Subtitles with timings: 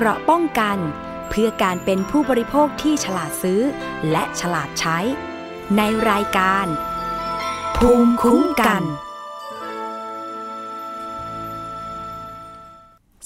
[0.00, 0.78] เกราะป้องกัน
[1.28, 3.60] เพื่อการเป็นผู้บริโภคที่ฉลาดซื้อ
[4.10, 4.98] และฉลาดใช้
[5.76, 6.66] ในรายการ
[7.76, 8.82] ภูมิคุ้มกัน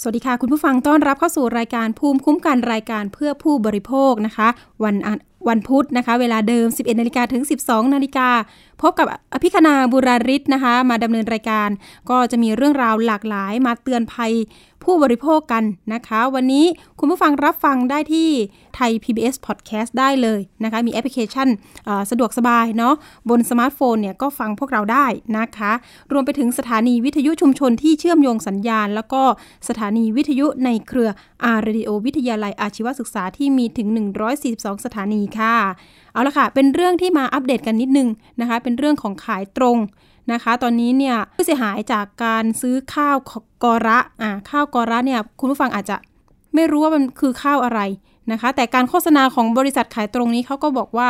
[0.00, 4.48] สวัสดีค่ะ คุณผู้ฟังต้อนรับเข้าสู่รายการภูมิคุ้มกันรายการเพื่อผู้บริโภคนะคะ
[4.84, 4.96] วัน
[5.48, 8.28] วันพุธนะคะ เวลาเดิม 11นาฬิกาถึง 12นาฬิกา
[8.82, 11.68] พบกับอภิคณาบุราริศนะคะ มาดำเนินรายการ
[12.10, 14.32] ก็จะมีเรื่องราวหลากหลายมาเตือนภัย
[14.84, 15.64] ผู้บริโภคกัน
[15.94, 16.66] นะคะ วันนี้
[16.98, 18.28] คุณผู้ฟังรับฟังได้ที่
[18.76, 21.48] ไทย PBS Podcast ได้เลยนะคะ มีแอปพลิเคชัน
[22.10, 22.94] สะดวกสบายเนาะ
[23.30, 25.06] บนสมาร์ทโฟนเนี่ยก็ฟังพวกเราได้
[25.38, 25.72] นะคะ
[26.12, 29.22] รวมไปถึงสถานีวิทยุชุมชนที่เชื่อมโยงสัญญาณ แล้วก็
[29.68, 31.10] สถานีวิทยุในเครือ
[31.44, 33.88] R Radio วิทยาลัยอาชีวศึกษาที่มีถึง
[34.36, 35.56] 142 สถานีค่ะ
[36.12, 38.08] เอาละค่ะ เป็นเรื่องที่มาอัปเดตกันนิดนึง
[38.40, 39.78] นะคะ เป็นเรื่องของขายตรง
[40.32, 43.16] นะคะ ตอนนี้เนี่ยผู้เสียหายจากการซื้อข้าว
[43.64, 45.96] กอระอ่าข้าวกอระเนี่ยคุณผู้ฟังอาจจะ
[46.54, 47.80] ไม่รู้ว่ามันคือข้าวอะไร
[48.32, 51.08] นะคะ แต่การโฆษณาของบริษัทขายตรงนี้เขาก็บอกว่า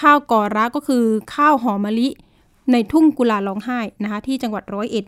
[0.00, 2.08] ข้าวกอระก็คือข้าวหอมมะลิ
[2.72, 5.04] ในทุ่งกุลาร้องไห้นะคะ ที่จังหวัดร้อยเอ็ด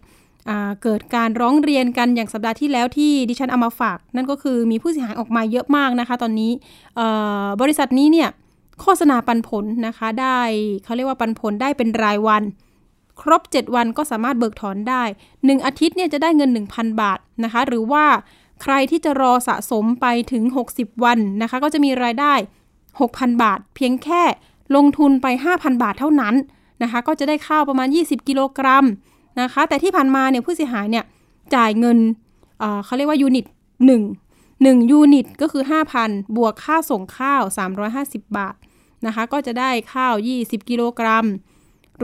[0.82, 6.52] เกิดการร้องเรียนกันอย่างสัปดาห์ที่แล้วที่ดิฉันเอามาฝาก นั่นก็คือมีผู้เสียหายออกมาเยอะมากนะคะ ตอนนี้
[7.60, 8.28] บริษัทนี้เนี่ย
[8.80, 10.38] โฆษณาปันผลนะคะ ได้
[10.84, 12.42] เขาเรียกว่าปันผลได้เป็นรายวัน
[13.20, 15.02] ครบ 7 วันก็สามารถเบิกถอนได้
[15.34, 18.04] 1 อาทิตย์เนี่ยจะได้เงิน 1,000 บาทนะคะ หรือว่า
[18.62, 20.42] ใครที่จะรอสะสมไปถึง
[20.74, 22.34] 60 วันนะคะ ก็จะมีรายได้
[22.86, 24.22] 6,000 บาท เพียงแค่
[24.76, 26.34] ลงทุนไป 5,000 บาทเท่านั้น
[26.82, 28.84] นะคะ ก็จะได้ข้าวประมาณ 20 กิโลกรัม
[29.40, 31.04] นะคะ แต่ที่ผ่านมาเนี่ยผู้เสียหายเนี่ย
[31.54, 31.98] จ่ายเงิน
[32.60, 33.44] เเขาเรียกว่ายูนิต
[34.10, 35.62] 1 1 ยูนิตก็คือ
[36.00, 37.42] 5,000 บวกค่าส่งข้าว
[37.90, 38.54] 350 บาท
[39.06, 41.26] นะคะ ก็จะได้ข้าว 20 กิโลกรัม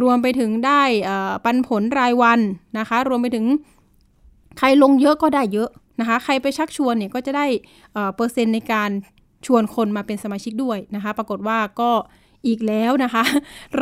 [0.03, 0.83] รวมไปถึงได้
[1.45, 2.41] ปันผลรายวัน
[2.79, 3.47] นะคะ รวมไปถึง
[4.59, 5.69] ใครลงเยอะก็ได้เยอะ
[6.01, 7.47] นะคะ ใครไปชักชวนเนี่ยก็จะได้
[8.15, 8.91] เปอร์เซ็นต์ในการ
[9.47, 11.91] ชวนคนมาเป็นสมาชิกด้วยนะคะ ปรากฏว่าก็
[12.47, 13.23] อีกแล้วนะคะ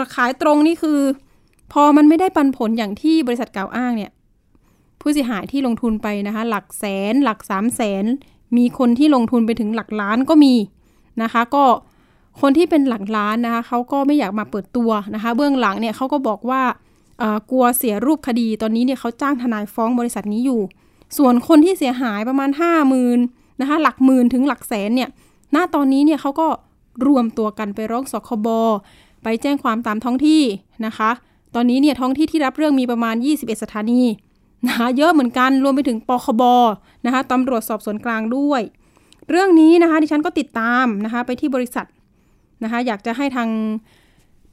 [0.01, 1.01] ราคาตรงนี่คือ
[1.73, 4.11] พอมันไม่ได้ปันผลอย่างที่บริษัทกล่าวอ้างเนี่ย
[5.01, 8.05] ผู้เสียหายที่ลงทุนไปนะคะ หลักแสน หลักสามแสน
[8.57, 10.55] มีคนที่ลงทุนไปถึงหลักล้านก็มี
[11.23, 11.65] นะคะ ก็
[12.41, 16.63] คนที่เป็นหลักล้านนะคะเขาก็ไม่อยากมาเปิดตัวนะคะ เบื้องหลังเนี่ยเขาก็บอกว่า
[17.51, 20.61] กลัวเสียรูปคดี ตอนนี้เนี่ยเขาจ้างทนายฟ้องบริษัทนี้อยู่
[21.19, 23.19] ส่วนคนที่เสียหายประมาณห้าหมื่น
[23.61, 25.09] นะคะหลักหมื่นถึงหลักแสนเนี่ย
[25.53, 26.47] หน้าตอนนี้เนี่ยเขาก็
[27.07, 28.49] รวมตัวกันไปร้องสคบ
[29.23, 30.43] ไปแจ้งความตามท้องที่
[30.87, 31.11] นะคะ
[31.55, 34.03] ตอนนี้เนี่ยท้องที่ที่รับเรื่องมีประมาณ 21 สถานี
[34.69, 36.43] นะคะเยอะเหมือนกันรวมไปถึงปคบ
[37.07, 38.63] นะคะตำรวจสอบสวนกลางด้วย
[39.31, 41.87] เรื่องนี้นะคะดิฉันก็ติดตามนะคะไปที่บริษัท
[42.63, 43.49] นะคะอยากจะให้ทาง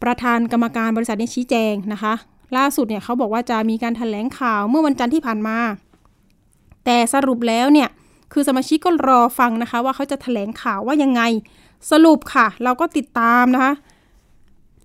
[0.03, 2.13] ประธานกรรมการบริษัทนี้ชี้แจงนะคะ
[2.57, 5.57] ล่าสุดเนี่ยเขาบอกว่าจะมีการถแถลงข่าวเมื่อวันจันทร์ที่ผ่านมา
[6.85, 7.89] แต่สรุปแล้วเนี่ย
[8.33, 11.21] คือสมาชิกก็รอฟังนะคะ ว่าเขาจะถแถลงข่าวว่ายังไง
[11.91, 13.73] สรุปค่ะ เราก็ติดตามนะคะ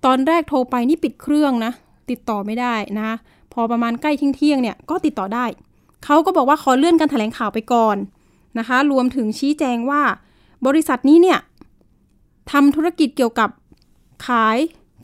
[0.05, 1.71] ตอนแรกโทรไปนี่ปิดเครื่องนะ
[2.09, 3.15] ติดต่อไม่ได้นะ
[3.53, 5.45] พอประมาณใกล้เที่ยงเนี่ยก็ติดต่อได้
[6.05, 7.97] เขาก็บอกว่าขอเลื่อนการถแถลงข่าวไปก่อน
[8.59, 10.01] นะคะ รวมถึงชี้แจงว่า
[10.67, 11.39] บริษัทนี้เนี่ย
[12.51, 13.49] ทำธุรกิจเกี่ยวกับ
[14.27, 14.57] ขาย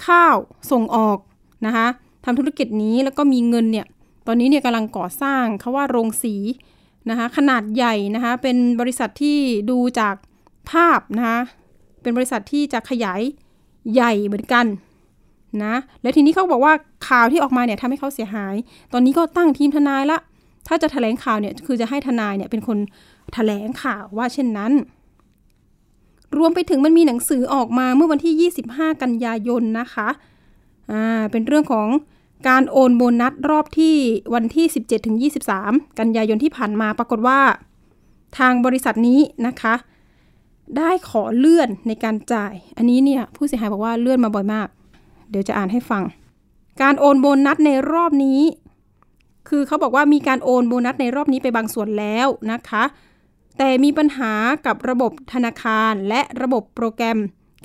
[0.05, 0.35] ข้าว
[0.71, 1.17] ส่งออก
[1.65, 1.87] นะคะ
[2.25, 3.85] ทำธุรกิจนี้แล้วก็มีเงินเนี่ย
[4.27, 6.35] ตอนนี้เนี่ยกำลังก่อสร้างเขาว่าโรงสี
[7.09, 9.37] นะคะขนาดใหญ่นะคะเป็นบริษัทที่
[9.69, 10.15] ดูจาก
[10.71, 11.39] ภาพนะคะ
[12.01, 13.21] เป็นบริษัทที่จะขยาย
[13.93, 14.65] ใหญ่เหมือนกัน
[15.63, 16.73] นะแล้วทีนี้เขาบอกว่า
[17.09, 18.55] ข่าวที่ออกมาเนี่ยทำให้เขาเสียหาย
[18.93, 20.19] ตอนนี้ก็ตั้งทีมทนายละ
[20.67, 22.77] ถ้าจะถแถลงข่าวเนี่ยคือจะให้ทนายเนี่ยเป็นคน
[23.27, 24.71] ถแถลงข่าวว่าเช่นนั้น
[26.37, 30.09] รวมไปถึงมันมีหนังสือออกมาเมื่อวันที่ 25 กันยายนนะคะ
[30.91, 31.87] อ่าเป็นเรื่องของ
[32.47, 33.95] การโอนโบนัสรอบที่
[34.33, 35.17] วันที่ 17ถึง
[35.57, 37.39] 23 กันยายนที่ผ่านมาปรากฏว่า
[38.37, 39.75] ทางบริษัทนี้นะคะ
[40.77, 44.67] ได้ขอเลื่อนในการจ่าย อันนี้เนี่ยผู้เสียหายบอกว่าเลื่อนมาบ่อยมาก
[45.29, 46.03] เดี๋ยวจะอ่านให้ฟัง
[46.81, 48.41] การโอนโบนัสในรอบนี้
[49.49, 52.83] คือเขาบอกว่ามีการโอนโบนัสในรอบนี้ไปบางส่วนแล้วนะคะ
[53.57, 54.33] แต่มีปัญหา
[54.65, 57.17] กับระบบธนาคารและระบบโปรแกรม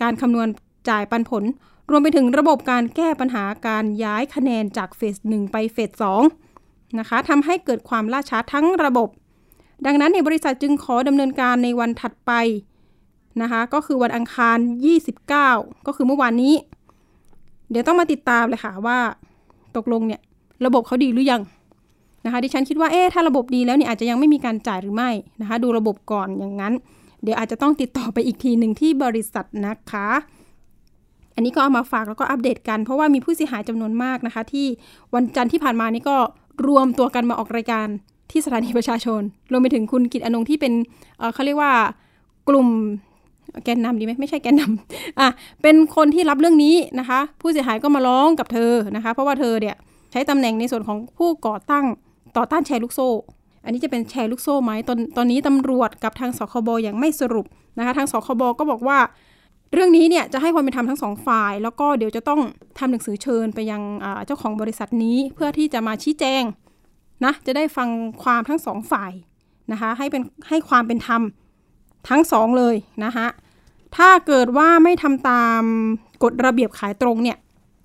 [0.02, 0.48] การคำนวณ
[0.88, 1.44] จ่ายปันผล
[1.90, 5.90] รวมไปถึงระบบการแก้ปัญหาการย้ายคะแนนจากเฟส1ไปเฟส
[6.46, 9.08] 2นะคะทำให้เกิดความล่าช้าทั้งระบบ
[9.86, 12.32] ดังนั้นในบริษัทจึงขอดำเนินการในวันถัดไป
[13.42, 14.58] นะคะก็คือวันอังคาร
[15.18, 16.54] 29 ก็คือเมื่อวานนี้
[17.70, 18.98] เดี๋ยวต้องมาติดตามเลยค่ะว่า
[19.76, 20.20] ตกลงเนี่ย
[20.66, 21.42] ระบบเขาดีหรือยัง
[22.24, 26.72] นะคะดิฉันคิดว่าเอ๊ะถ้าระบบดีแล้วเนี่ยอาจจะยังไม่มีการจ่ายหรือไม่นะคะ ดูระบบก่อนอย่างนั้น
[27.22, 30.08] เดี๋ยวอาจจะต้องติดต่อไปอีกทีหนึ่งที่บริษัทนะคะ
[31.34, 34.66] อันนี้ก็เอามาฝากแล้วก็อัปเดตกัน เพราะว่ามีผู้เสียหายจำนวนมากนะคะ ที่
[35.14, 36.16] วันจันทร์ที่ผ่านมานี่ก็
[36.66, 37.86] รวมตัวกันมาออกรายการ
[38.30, 39.20] ที่สถานีประชาชน
[39.52, 40.72] รวมไปถึงคุณกิตอนงที่เป็น
[41.18, 41.72] เเขาเรียกว่า
[42.48, 42.68] กลุ่ม
[43.64, 45.28] แกนนำดีไหมไม่ใช่แกนนำอะ
[45.62, 49.76] เป็นคนที่รับเรื่องนี้นะคะ ผู้เสียหายก็มาร้องกับเธอนะคะ เพราะว่าเธอเนี่ย
[50.12, 51.84] ใช้ตำแหน่งในส่วนของผู้ก่อตั้ง
[52.36, 53.08] ต่อต้านแชร์ลูกโซ่
[53.64, 57.46] อันนี้จะเป็นแชร์ลูกโซ่ไหมตอนตอนนี้ตำรวจกับทางสคบอย่างไม่สรุป
[57.78, 58.98] นะคะทางสคบก็บอกว่า
[59.72, 62.40] เรื่องนี้เนี่ยจะให้ความเป็นธรรมทั้งสองฝ่าย แล้วก็เดี๋ยวจะต้อง
[62.78, 63.82] ทำหนังสือเชิญไปยัง
[64.26, 66.42] เจ้าของบริษัทนี้เพื่อที่จะมาชี้แจง
[67.24, 67.88] นะจะได้ฟัง
[68.22, 69.12] ความทั้งสองฝ่าย
[69.72, 71.22] นะคะให้เป็นให้ความเป็นธรรม
[72.08, 73.26] ทั้งสองเลยนะคะ
[73.96, 75.62] ถ้าเกิดว่าไม่ทำตาม
[76.22, 77.36] กฎระเบียบขายตรงเนี่ย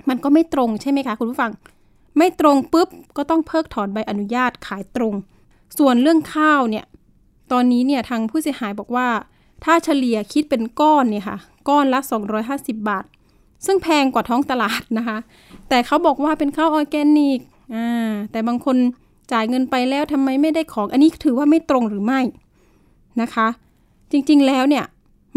[0.09, 1.51] มันก็ไม่ตรงใช่ไหมคะคุณผู้ฟัง
[2.17, 5.13] ไม่ตรงปุ๊บก็ต้องเพิกถอนใบอนุญาตขายตรง
[5.77, 6.85] ส่วนเรื่องข้าวเนี่ย
[7.51, 9.07] ตอนนี้เนี่ยทางผู้เสียหายบอกว่า
[9.63, 11.37] ถ้าเฉลี่ยคิดเป็นก้อนเนี่ยค่ะ
[11.69, 11.99] ก้อนละ
[12.43, 13.05] 250 บาท
[13.65, 15.17] ซึ่งแพงกว่าท้องตลาดนะคะ
[15.69, 17.39] แต่เขาบอกว่าเป็นข้าวออร์แกนิก
[17.75, 18.77] อ่าแต่บางคน
[19.31, 22.21] จ่ายเงินไปแล้วทำไมไม่ได้ของ อันนี้ถือว่าไม่ตรงหรือไม่
[23.21, 23.47] นะคะ
[24.11, 24.85] จริงๆแล้วเนี่ย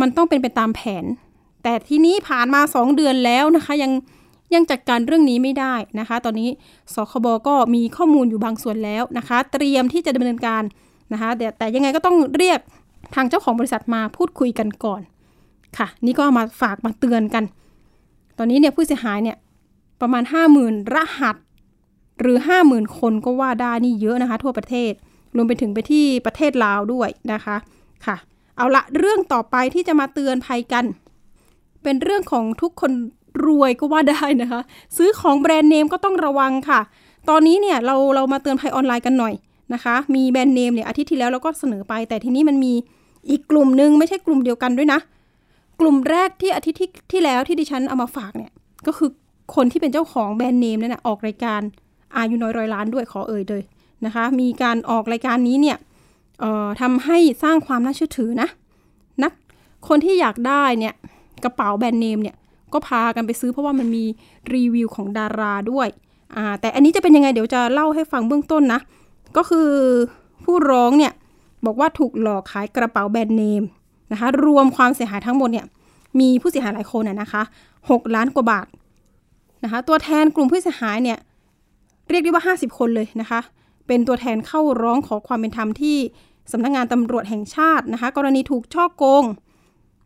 [0.01, 1.05] มันต้องเป็นไปตามแผน
[1.63, 3.93] แต่ที่นี้ผ่านมา 2 เดือนแล้วนะคะ ยัง
[4.55, 6.49] ยังจัดการเรื่องนี้ไม่ได้นะคะ ตอนนี้
[6.95, 10.62] สคบก็มีข้อมูลอยู่บางส่วนแล้วนะคะ เตรียมที่จะดำเนินการ
[11.12, 12.61] นะคะแต่แต่ยังไงก็ต้องเรียก
[13.15, 15.00] ทางเจ้าของบริษัทมาพูดคุยกันก่อน
[15.79, 17.45] ค่ะ นี่ก็มาฝากมาเตือนกัน
[18.39, 19.37] ตอนนี้เนี่ยผู้เสียหายเนี่ย
[20.00, 20.23] ประมาณ
[20.59, 21.37] 50,000 รหัส
[22.21, 24.93] หรือ 50,000 คนก็ว่าได้นี่เยอะนะคะ ทั่วประเทศ
[25.37, 27.56] รวมไปถึงไปที่ประเทศลาวด้วยนะคะ
[28.06, 28.17] ค่ะ
[28.56, 30.85] เอาละเรื่องต่อไปที่จะมาเตือนภัยกัน
[31.83, 32.93] เป็นเรื่องของทุกคน
[33.46, 34.61] รวยก็ว่าได้นะคะ
[34.96, 36.81] ซื้อของแบรนด์เนมก็ต้องระวังค่ะ
[37.29, 39.35] ตอนนี้เนี่ยเราเรามาเตือนภัยออนไลน์กันหน่อย
[39.75, 42.73] นะคะ มีแบรนด์เนมเนี่ยอาทิตย์ที่แล้วเราก็เสนอไป แต่ทีนี้มันมี
[43.31, 45.00] อีกกลุ่มหนึ่งไม่ใช่กลุ่มเดียวกันด้วยนะ
[45.81, 48.52] กลุ่มแรกที่อาทิตย์ที่ที่แล้วที่ดิฉันเอามาฝากเนี่ย
[48.87, 49.11] ก็คือ
[49.55, 51.61] คนที่เป็นเจ้าของแบรนด์เนมนั่นนะออกรายการ
[52.17, 53.62] อายุน้อยร้อยล้านด้วยขอเอ่ยเลย
[54.05, 55.76] นะคะ มีการออกรายการนี้เนี่ย
[56.81, 58.49] ทำให้สร้างความน่าเชื่อถือนะ
[59.23, 59.32] นัก
[59.88, 60.94] คนที่อยากได้เนี่ย
[61.44, 62.37] กระเป๋าแบรนด์เนมเนี่ย
[62.73, 64.05] ก็พากันไปซื้อเพราะว่ามันมี
[64.55, 65.88] รีวิวของดาราด้วย
[66.37, 68.81] อ่าแต่อันนี้จะเป็นยังไงเดี๋ยวจะเล่าให้ฟังเบื้องต้นนะ
[69.37, 69.70] ก็คือ
[70.44, 71.12] ผู้ร้องเนี่ย
[71.67, 73.62] บอกว่าถูกหลอกขายกระเป๋าแบรนด์เนม
[74.12, 75.67] นะคะรวมความเสียหายทั้งหมดเนี่ย
[76.20, 77.43] มีผู้เสียหายหลายคนนะคะ
[77.79, 78.67] 6ล้านกว่าบาท
[79.65, 81.19] นะคะตัวแทนกลุ่มผู้เสียหายเนี่ย
[82.09, 83.41] เรียกได้ว่า 50 คนเลยนะคะ
[83.87, 85.97] เป็นตัวแทนเข้าร้องขอความเป็นธรรมที่
[86.53, 89.25] สำนักงงานตำรวจแห่งชาตินะคะ กรณีถูกช่อโกง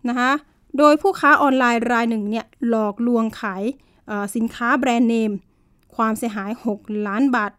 [0.08, 0.30] นะคะ
[0.78, 3.62] โดยผู้ค้าออนไลน์รายหนึ่งเนี่ยหลอกลวงขาย
[4.34, 5.32] สินค้าแบรนด์เนม
[5.96, 7.52] ความเสียหาย 6 ล้านบาท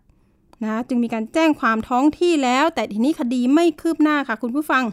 [0.63, 4.83] นะจึงมีการแจ้งความท้องที่แล้ว แต่ทีนี้คดีไม่คืบหน้าค่ะคุณผู้ฟัง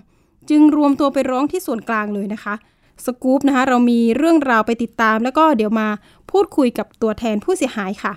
[0.50, 2.54] จึงรวมตัวไปร้องที่ส่วนกลางเลยนะคะ
[3.04, 5.88] สกู๊ปนะคะเรามีเรื่องราวไปติดตาม แล้วก็เดี๋ยวมา
[6.30, 8.12] พูดคุยกับตัวแทนผู้เสียหายค่ะ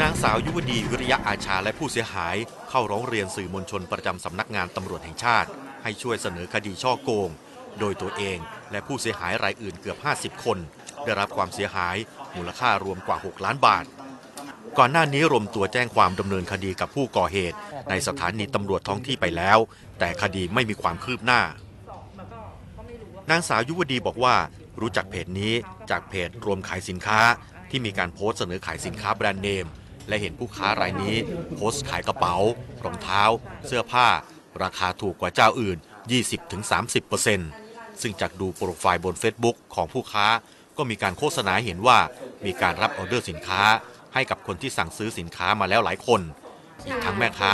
[0.00, 2.36] นางสาวยุวดีวิริยะอาชาและผู้เสียหาย
[2.70, 5.48] เข้าร้องเรียนสื่อมวลชนประจำสำนักงานตำรวจแห่งชาติ
[5.82, 7.30] ให้ช่วยเสนอคดีช่อโกง
[7.78, 8.38] โดยตัวเอง
[8.70, 10.58] และผู้เสียหายรายอื่นเกือบ 50 คน
[11.04, 11.96] ได้รับความเสียหาย
[12.36, 13.84] มูลค่ารวมกว่า 6 ล้านบาท
[14.78, 17.56] ก่อนหน้านี้รวมตัวแจ้งความดำเนินคดีกับผู้ก่อเหตุ
[17.90, 19.58] ในสถานีตำรวจท้องที่ไปแล้ว
[19.98, 21.40] แต่คดีไม่มีความคืบหน้า
[23.30, 24.36] นางสาวยุวดีบอกว่า
[24.80, 25.54] รู้จักเพจนี้
[25.90, 27.20] จากเพจรวมขายสินค้า
[27.70, 29.66] ที่มีการโพสต์เสนอขายสินค้าแบรนด์เนม
[30.08, 31.16] และเห็นผู้ค้ารายนี้
[31.54, 32.36] โพสต์ขายกระเป๋า
[32.84, 33.22] รองเท้า
[33.66, 34.06] เสื้อผ้า
[34.62, 35.78] ราคาถูกกว่าเจ้าอื่น
[36.72, 37.61] 20-30%
[38.00, 40.26] ซึ่งจากดูโปรไฟล์บน Facebook ของผู้ค้า
[40.76, 41.98] ก็มีการโฆษณาเห็นว่า
[42.46, 43.62] มีการรับออเดอร์สินค้า
[44.14, 46.20] ให้กับคนที่สั่งซื้อสินค้ามาแล้วหลายคน
[46.86, 47.52] อีกทั้งแม่ค้า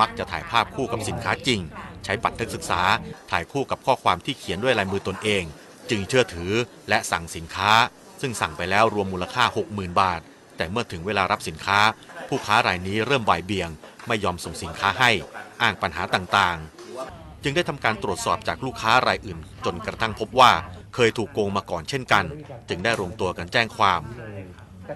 [0.00, 1.60] มักจะถ่ายภาพคู่กับสินค้าจริง
[2.04, 2.82] ใช้บัตรนักศึกษา
[3.30, 5.42] ถ่ายคู่กับข้อความที่เขียนด้วยลายมือตนเอง
[5.90, 6.52] จึงเชื่อถือ
[6.88, 7.72] และสั่งสินค้า
[8.20, 10.20] ซึ่งสั่งไปแล้วรวมมูลค่า 60,000 บาท
[10.56, 11.80] แต่เมื่อถึงเวลารับสินค้า
[12.28, 13.70] ผู้ค้ารายนี้เริ่มบ่ายเบี่ยง
[14.06, 15.10] ไม่ยอมส่งสินค้าให้
[15.62, 16.75] อ้างปัญหาต่างๆ
[17.46, 20.52] จึงได้ทำการตรวจสอบจากลูกค้ารายอื่น จนกระทั่งพบว่า
[20.94, 22.24] เคยถูกโกงมาก่อนเช่นกัน
[22.68, 24.02] จึงได้รวมตัวกันแจ้งความ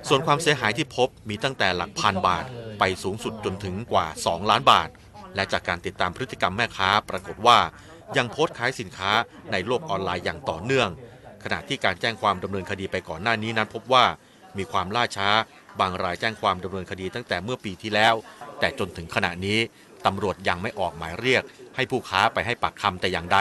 [0.08, 2.44] ส่วนความเสียหายที่พบมีตั้งแต่หลักพันบาท
[2.78, 4.88] ไปสูงสุดจนถึงกว่า 2 ล้านบาท
[5.34, 7.58] และจากการติดตามพฤติกรรมแม่ค้าปรากฏว่า
[8.16, 9.10] ยังโพสต์ขายสินค้า
[9.52, 10.88] ในโลกออนไลน์อย่างต่อเนื่อง
[11.44, 14.04] ขณะที่การแจ้งความดำเนินคดีไปก่อนหน้านี้นั้นพบว่า
[14.58, 15.28] มีความล่าช้า
[15.80, 18.14] บางรายแจ้งความดำเนินคดีตั้งแต่เมื่อปีที่แล้ว
[18.60, 19.58] แต่จนถึงขณะนี้
[20.06, 21.42] ตำรวจยังไม่ออกหมายเรียก
[21.76, 23.38] ให้ผู้ค้าไปให้ปากคำแต่อย่างใด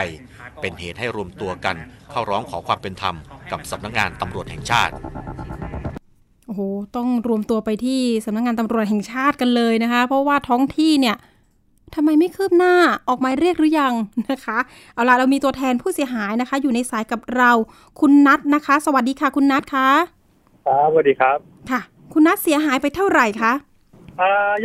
[0.62, 1.76] เป็นเหตุให้รวมตัวกัน
[2.12, 3.16] เข้าร้องขอความเป็นธรรม
[3.52, 4.94] กับสำนักงงานตำรวจแห่งชาติ
[6.46, 6.62] โอ้โห
[6.96, 11.16] ต้องรวมตัวไปที่สำนักงงานตำรวจแห่งชาติกันเลยนะคะ เพราะว่าท้องที่เนี่ย
[11.96, 12.76] ทำไมไม่คืบหน้า
[13.08, 13.94] ออกหมายเรียกหรือยัง
[14.32, 14.58] นะคะ
[14.94, 17.52] เอาล่ะเรามีตัวแทนผู้เสียหายนะคะ อยู่ในสายกับเรา
[18.00, 19.88] คุณนัทนะคะ สวัสดีค่ะ คุณนัทคะ
[20.68, 21.38] ครับสวัสดีครับ
[21.72, 21.82] ค่ะ
[22.14, 23.69] คุณนัทเสียหายไปเท่าไหร่คะอ่า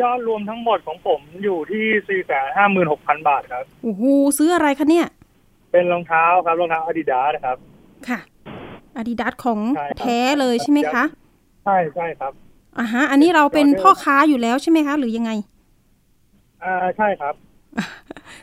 [0.01, 4.03] ยอดรวมทั้งหมดของผมอยู่ที่สี่แสนห้าหมื่นหกพันบาทครับโอ้โห
[4.39, 5.07] ซื้ออะไรคะเนี่ย
[5.73, 7.57] เป็นรองเท้าครับรองเท้าอาดิดาสครับ
[8.09, 8.19] ค่ะ
[8.97, 11.05] อาดิดาสของใช่ครับแท้เลยใช่ไหมคะ
[11.65, 12.33] ใช่ใช่ครับ
[12.79, 15.31] อ่าฮะ อันนี้เราเป็นพ่อค้าอยู่แล้วใช่ไหมคะ หรือยังไง
[16.65, 17.35] อ่าใช่ครับ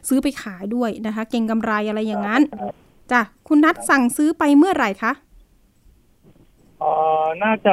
[0.08, 2.74] ซื้อไปขายด้วยนะคะ เก่งกำไรอะไรอย่างนั้นครับ
[3.12, 5.12] จ้ะคุณนัดสั่งซื้อไปเมื่อไหร่คะ
[6.80, 6.90] เอ่
[7.24, 7.72] อน่าจะ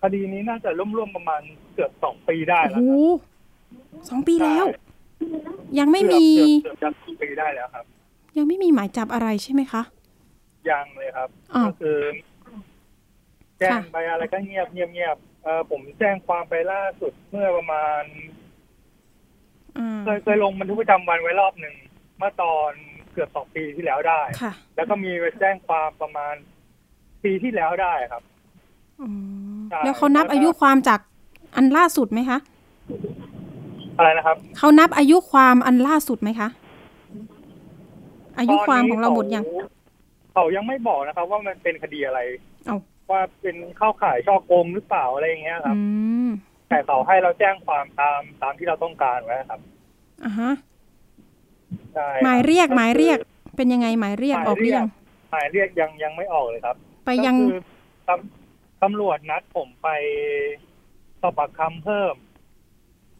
[0.00, 1.42] คดีนี้น่าจะร่วมๆประมาณ
[1.74, 3.06] เกือบสองปีได้โอ้แล้วโหครั
[4.02, 4.64] บสองปีแล้ว
[5.78, 6.26] ยังไม่เกือบมี
[6.64, 7.84] เกือบเกือบจะสองปีได้แล้วครับ
[8.36, 9.82] ยังไม่มีหมายจับอะไรใช่ไหมคะ
[10.70, 11.98] ยังเลยครับอ้าวก็คือ
[13.58, 18.02] แจ้งค่ะไปอะไรก็เงียบเงียบเงียบเออผมแจ้งความไปล่าสุดเมื่อประมาณ
[19.76, 21.74] อ่าเคยเคยลงบันทึกประจำวันไว้รอบหนึ่ง
[22.18, 22.72] เมื่อตอน
[23.12, 26.34] เกือบสองปีที่แล้วได้ค่ะแล้วก็มีไปแจ้งความประมาณ
[27.24, 28.22] ปีที่แล้วได้ครับ
[29.00, 29.10] อ๋อ
[29.70, 31.00] ใช่แล้วเขานับอายุความจาก
[31.56, 32.38] อันล่าสุดไหมคะ
[33.96, 36.48] อะไรนะครับ เขานับอายุความอันล่าสุดไหมคะ
[38.38, 39.66] อายุความของเราหมดยัง เขา
[40.32, 42.20] เขายังไม่บอกนะครับ ว่ามันเป็นคดีอะไร
[42.66, 42.76] เอ้า
[43.10, 45.82] ว่าเป็นเข้าข่ายช่อโกงหรือเปล่าอะไรอย่างเงี้ยครับ อื
[46.26, 46.28] ม
[46.68, 49.60] แต่เขาให้เราแจ้งความตามตามที่เราต้องการไว้ครับ
[50.24, 50.52] อ่าฮะ
[51.94, 53.18] ใช่หมายเรียกก็คือหมายเรียก
[53.56, 54.86] เป็นยังไงหมายเรียกออกหรือยัง
[55.32, 57.62] หมายเรียกยังยังไม่ออกเลยครับไปยัง ก็คือ
[58.08, 59.88] ตำตำรวจนัดผมไป
[61.22, 62.14] สอบปากคำเพิ่ม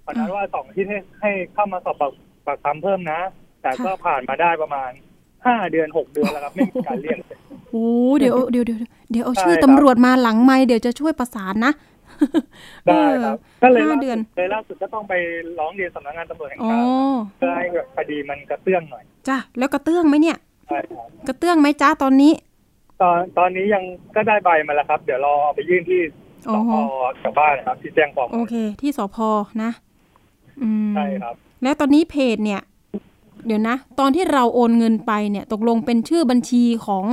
[0.05, 2.13] ตอนนั้นว่าสองที่ให้ให้เข้ามาสอบปาก
[2.47, 3.21] ปากคำเพิ่มนะ
[3.63, 4.91] แต่ก็ผ่านมาได้ประมาณ
[5.47, 7.39] ห้าเดือนหกเดือนแล้วครับไม่มีการเรียกเลย
[7.71, 7.87] โอ้
[8.19, 8.79] เดี๋ยวเดี๋ยวเดี๋ยว
[9.11, 11.73] เดี๋ยวเอาใช่ชื่อครับตำรวจมาหลังไม่เดี๋ยวจะช่วยประสานนะ
[12.87, 15.15] ได้ครับก็เลยห้าล่าเดือนสุดเลยล่าสุดก็ต้องไป
[15.59, 20.37] ร้องเรียนสำนักงานตำรวจแห่งอ๋อชาติเพื่อให้แบบคดีมันกระเตื้องหน่อยจ้ะแล้วกระเตื้องไหมเนี่ย
[20.69, 22.33] ใช่ครับกระเตื้องไหมจ้าตอนนี้
[23.03, 26.01] ตอนตอนนี้ยังก็ได้ใบมาแล้วครับ เดี๋ยวรอเอาไปยื่นที่
[26.45, 26.73] สอ๋อพ
[27.23, 29.17] ชาวบ้านนะครับ ที่แจ้งความโอเค ที่สพ
[29.63, 29.71] นะ
[30.63, 32.63] อืมใช่ครับ แล้วตอนนี้เพจเนี่ย
[33.47, 37.05] เดี๋ยวนะ ตอนที่เราโอนเงินไปเนี่ย ตกลงเป็นชื่อบัญชีของ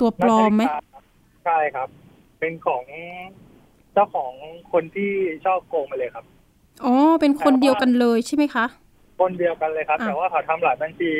[0.00, 0.62] ตัวปลอมไหม
[1.44, 1.88] ใช่ครับ
[2.40, 2.84] เป็นของ
[3.92, 4.32] เจ้าของ
[4.72, 5.12] คนที่
[5.44, 6.24] ชอบโกงมาเลยครับ
[6.84, 8.66] อ๋อเป็นคนเดียวกันเลยใช่ไหมคะ
[9.20, 11.10] คนเดียวกันเลยครับอะแต่ว่าเขาทำหลายบัญชี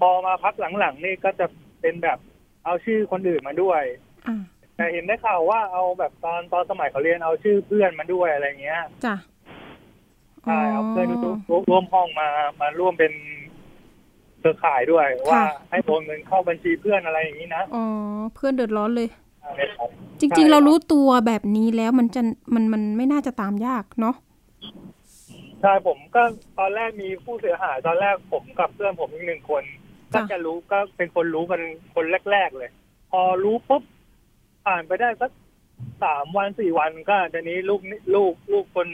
[0.00, 1.46] พอมาพักหลังๆนี่ก็จะ
[1.80, 2.18] เป็นแบบ
[2.64, 3.82] เอาชื่อคนอื่นมาด้วย
[4.26, 4.42] อ่า
[4.80, 9.14] แต่เห็นได้ข่าวว่าเอาแบบตอนตอนสมัยเขาเรียนเอาชื่อเพื่อนมาด้วยอะไรเงี้ยจ้ะ
[10.44, 12.28] ใช่เอาเพื่อนร่วมร่วมห้องมา
[12.60, 13.12] มาร่วมเป็น
[14.38, 17.84] เครือข่ายด้วยว่าให้โอนเงินเข้าบัญชีเพื่อนอะไรอย่างนี้นะอ๋อ
[18.34, 19.08] เพื่อนเดือดร้อนเลย
[19.40, 22.22] ใช่ครับจริงใช่ๆเราครับรู้ตัวแบบนี้แล้วมันจะ
[22.54, 24.14] มันมันไม่น่าจะตามยากเนาะ
[25.60, 26.22] ใช่ผมก็
[26.58, 29.62] ตอนแรกมีผู้เสียหายตอนแรกผมกับเพื่อนผมอีกหนึ่งคน
[30.12, 31.60] ก็จ้ะจะรู้ก็เป็นคนรู้กัน
[31.94, 32.70] คนแรก ๆ เลย
[33.10, 33.82] พอรู้ปุ๊บ
[34.66, 35.30] ผ่านไปได้สัก
[36.04, 38.88] สามวันสี่วันก็เดี๋ยวนี้ลูกนี่ลูกลูกคน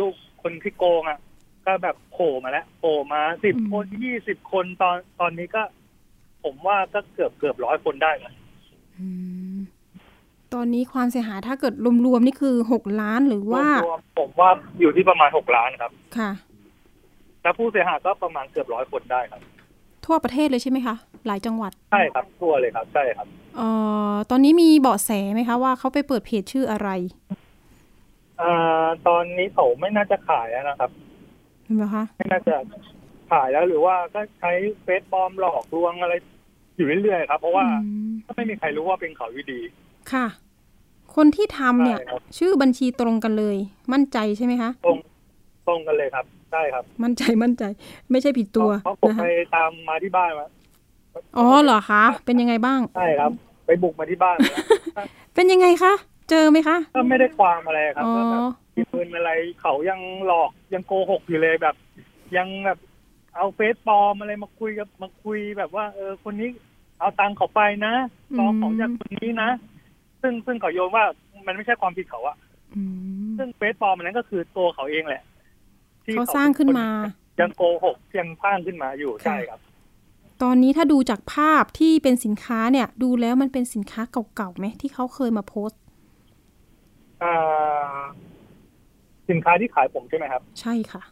[0.00, 1.18] ลูกคนที่โกงอะ
[1.66, 5.62] ก็แบบโผล่มาแล้วโผล่มาสิบคนยี่สิบคนตอนตอนนี้ก็
[6.44, 8.34] ผมว่าก็เกือบเกือบร้อยคนได้นะ
[8.98, 9.06] อื
[9.54, 9.56] ม
[10.54, 11.74] ตอนนี้ความเสียหายถ้าเกิด
[12.06, 14.50] รวมๆนี่คือหกล้านหรือว่ารวมๆผมว่า
[14.80, 16.30] อยู่ที่ประมาณหกล้านครับ ค่ะ
[17.42, 19.42] แล้วผู้เสียหายก็ประมาณเกือบร้อยคนได้ครับ
[20.06, 20.94] ทั่วประเทศเลยใช่ไหมคะ
[21.26, 23.68] หลายจังหวัด ใช่ครับ ทั่วเลยครับ ใช่ครับเอ่
[24.12, 26.88] อตอนนี้มีเบาะแสไหมคะว่าเขาไปเปิดเพจชื่ออะไร
[28.40, 30.90] อ่าตอนนี้เขาไม่น่าจะขายแล้วนะครับ
[31.64, 32.54] เห็นไหมคะ ไม่น่าจะ
[33.32, 36.14] ขายแล้วหรือว่าก็ใช้เฟซปลอมหลอกลวงอะไร
[36.76, 39.60] อยู่เรื่อยๆครับ เพราะว่าอืมก็ไม่มีใครรู้ว่าเป็นเขาอยู่ดี
[40.12, 40.26] ค่ะ
[41.14, 43.56] คนที่ทำเนี่ยใช่ครับชื่อบัญชีตรงกันเลย
[43.92, 44.98] มั่นใจใช่ไหมคะ ตรง
[45.68, 47.64] ตรงกันเลยครับ ใช่ครับ มั่นใจมั่นใจ
[48.10, 50.48] ไม่ใช่ผิดตัวเพราะผมนะคะไปตามมาที่บ้านมา
[51.38, 53.30] อ๋อเหรอคะ เป็นยังไงบ้าง ใช่ครับ
[53.66, 54.58] ไปบุกมาที่บ้านมาแล้
[55.04, 55.92] วเป็นยังไงคะ
[56.30, 58.40] เจอไหมคะ ก็ไม่ได้ความอะไรครับอ๋อก็แบบ
[58.76, 59.30] มีปืนอะไร
[59.60, 61.74] เขายังหลอกยังโกหกอยู่เลยแบบ
[62.36, 62.78] ยังแบบ
[63.36, 66.48] เอาเฟซปลอมอะไรมาคุยกับมาคุยแบบว่า เออคนนี้
[67.00, 67.94] เอาตังค์เขาไปนะ
[68.38, 69.50] รองของจากคนนี้นะ
[70.22, 71.04] ซึ่งซึ่งเขาโยนว่า
[71.46, 72.36] มันไม่ใช่ความผิดเขาอะ
[72.76, 72.82] อื
[73.28, 75.22] มซึ่งเฟซปลอมอันนั้นก็คือตัวเขาเองแหละ
[76.04, 76.86] ที่เขาสร้างขึ้นมา
[77.40, 79.60] ยังโกหกยังสร้างขึ้นมาอยู่ค่ะใช่ครับ
[80.42, 84.02] ตอนนี้ถ้าดูจากภาพที่เป็นสินค้าเนี่ย ดูแล้วมันเป็นสินค้า
[84.36, 85.80] เก่าๆไหมที่เขาเคยมาโพสต์
[87.22, 88.02] อ่า
[89.30, 91.02] สินค้าที่ขายผมใช่ไหมครับ ใช่ค่ะ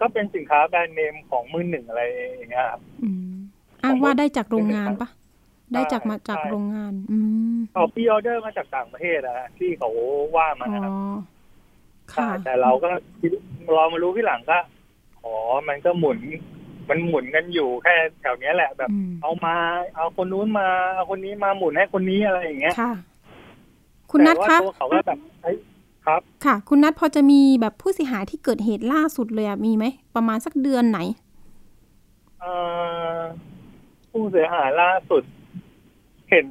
[0.00, 2.02] ก็เป็นสินค้าแบรนด์เนมของมือหนึ่งอะไร
[2.36, 3.34] อย่างเงี้ยครับอืม
[3.82, 5.08] อ้างว่าได้จากโรงงานปะ
[5.74, 7.16] ได้จากมาจากใช่โรงงาน อื
[7.54, 9.90] มเขาพรีออเดอร์มาจากต่างประเทศนะฮะที่เขา
[10.36, 12.90] ว่ามาอ๋อนะครับค่ะใช่แต่เราก็
[13.74, 14.58] เรามารู้ที่หลังก็
[15.24, 15.34] อ๋อ
[15.68, 16.18] มันก็หมุน
[16.88, 19.56] มันหมุนกันอยู่แค่แถวเนี้ยแหละแบบอืมเอามา
[19.96, 22.92] เอาคนนู้นมาเอาคนนี้มาหมุนให้คนนี้อะไรอย่างเงี้ยค่ะ
[24.10, 25.60] คุณนัทแต่ว่าคะตัวเขาก็แบบใช้ท
[26.06, 29.84] ครับ ค่ะ คุณนัทพอจะมีแบบผู้เสียหายที่เกิดเหตุล่าสุดเลยอะมีไหม
[30.16, 31.00] ประมาณสักเดือนไหน
[32.40, 32.52] เอ่
[33.16, 33.18] อ
[34.10, 35.22] ผู้เสียหายล่าสุด
[36.30, 36.46] เห็น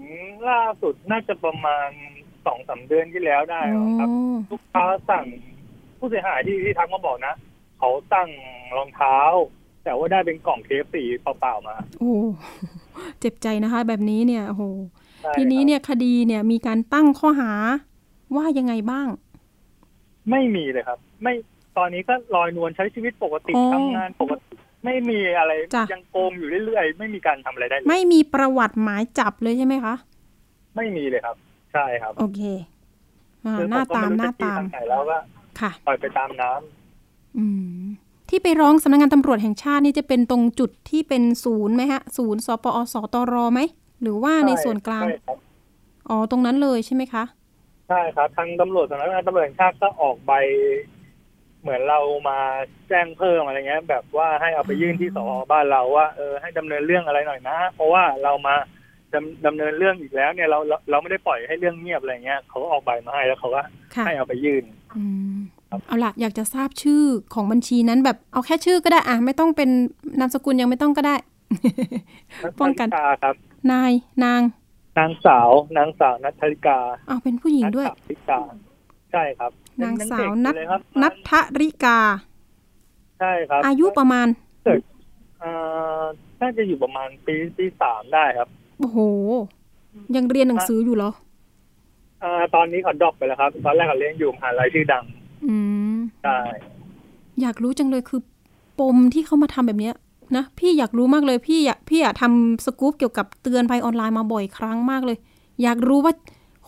[0.50, 1.89] ล่าสุดน่าจะประมาณ
[2.45, 4.09] สองสามเดือนที่แล้วได้อ๋อครับ
[4.51, 5.25] ลูกค้าสั่ง
[6.00, 7.34] ผู้เสียหายที่ที่ทักมาบอกนะ
[7.80, 8.30] เขาสั่ง
[8.77, 9.18] รองเท้า
[9.84, 12.13] แต่ว่าได้เป็นกล่องเคฟสีเปล่าๆมาโอ้
[13.20, 14.63] เจ็บใจนะคะ แบบนี้เนี่ยโอ้โห
[15.22, 17.51] ใช่ทีนี้ครับเนี่ยคดีเนี่ยมีการตั้งข้อหา
[18.36, 19.08] ว่ายังไงบ้าง
[20.32, 21.34] ไม่มีเลยครับ ไม่
[21.77, 24.48] ตอนนี้ก็ลอยนวลใช้ชีวิตปกติอ๋อทำงานปกติ
[24.86, 29.96] ไม่มีอะไรจ้ะยังโกงอยู่เรื่อยๆ ไม่มีการทำอะไรได้เลยไม่มีประวัติหมายจับเลยใช่ไหมคะ
[30.75, 31.36] ไม่มีเลยครับ
[31.74, 32.42] ใช่ครับ โอเค
[33.46, 35.18] อ่าคือหน้าผก็ตามไรู้หน้าจะชี้ตามทงไหนแล้วก็
[35.62, 37.46] ค่ะปล่อยไปตามน้ำอื
[37.80, 37.84] ม
[38.30, 43.60] ที่ไปร้องสำนักงานตำรวจแห่งชาตินี่จะเป็นตรงจุดที่เป็นศูนย์ไหมฮะ ศูนย์สปอสตรไหม
[44.02, 45.38] หรือว่าในส่วนกลางใช่ครับ
[46.10, 47.24] อ๋อตรงนั้นเลยใช่ไหมคะ
[47.90, 50.34] ใช่ครับทางตำรวจสำนักงานตำรวจแห่งชาติก็ออกใบ
[51.62, 52.00] เหมือนเรา
[52.30, 52.40] มา
[52.90, 58.56] แจ้งเพิ่มอะไรเงี้ย แบบว่าให้เอาไปยื่นที่สพบ้านเราว่าเออให้ดำเนินเรื่องอะไรหน่อยนะ เพราะว่าเรามา
[59.14, 63.62] ดำดำเนินเรื่องอีกแล้วเนี่ยเราเราเราไม่ได้ปล่อยให้เรื่องเงียบอะไรเงี้ยเขาก็ออกใบมาให้แล้วเขาก็
[63.96, 64.87] ค่ะให้เอาไปยื่นอืม
[65.88, 67.03] เอาล่ะอยากจะทราบชื่อ
[67.34, 69.70] ของบัญชีนั้นแบบเอาแค่ชื่อก็ได้อะไม่ต้องเป็น
[70.20, 71.15] นามสกุลยังไม่ต้องก็ได้
[72.60, 73.36] ป้องกันนัทธริกาครับ
[73.72, 73.91] นาย
[74.24, 74.41] นาง
[74.98, 76.77] นางสาวนางสาวนัทธริกา
[77.10, 78.39] อ้าวเป็นผู้หญิงด้วยนัทธริกา
[79.12, 79.51] ใช่ครับ
[79.84, 81.98] นางสาวยังนัเด็ทกอยู่เลยครับนัทธริกา
[83.20, 84.27] ใช่ครับ อายุประมาณ
[85.39, 85.50] เอ่
[86.01, 86.03] อ
[86.41, 88.98] น่าจะอยู่ประมาณปีปีสามได้ครับ โอ้โห
[90.15, 91.12] ยังเรียนหนังสืออยู่เหรอ
[92.24, 95.03] อ่าตอนนี้เขาดรอปไปแล้วครับ ตอนแรกเขาเรียนอยู่มหาลัยชื่อดัง
[95.47, 95.55] อื
[95.95, 96.39] มใช่
[97.41, 98.21] อยากรู้จังเลยคือ
[98.79, 99.95] ปมที่เขามาทำแบบเนี้ย
[100.36, 105.17] นะพี่อยากรู้มากเลยพี่อยากพี่อยากทำสกู๊ปเกี่ยวกับเตือนภัยออนไลน์มาบ่อยครั้งมากเลย
[105.63, 106.13] อยากรู้ว่า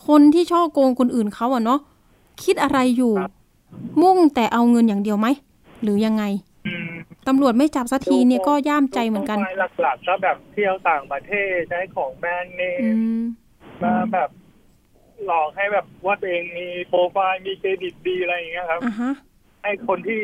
[0.06, 1.80] คนที่ช่อโกงคนอื่นเขาอะเนาะ
[2.42, 3.12] คิดอะไรอยู่
[4.02, 5.26] มุ่งแต่เอาเงินอย่างเดียวไหม
[5.82, 6.24] หรือยังไง
[6.66, 6.90] อืม
[7.28, 13.20] ตำรวจไม่จับสักทีเนี่ยก็ย่ามใจเหมือนกันโปรไฟล์หลักๆก็แบบเที่ยวต่างประเทศใช้ของแบรนด์เนอืมม
[13.82, 14.30] มาแบบ
[15.26, 19.12] หลอกให้แบบว่าตัวเองมีโปรไฟล์มีเครดิตดีอะไรอย่างเงี้ยครับ อะฮะ
[19.62, 20.20] ให้คนที่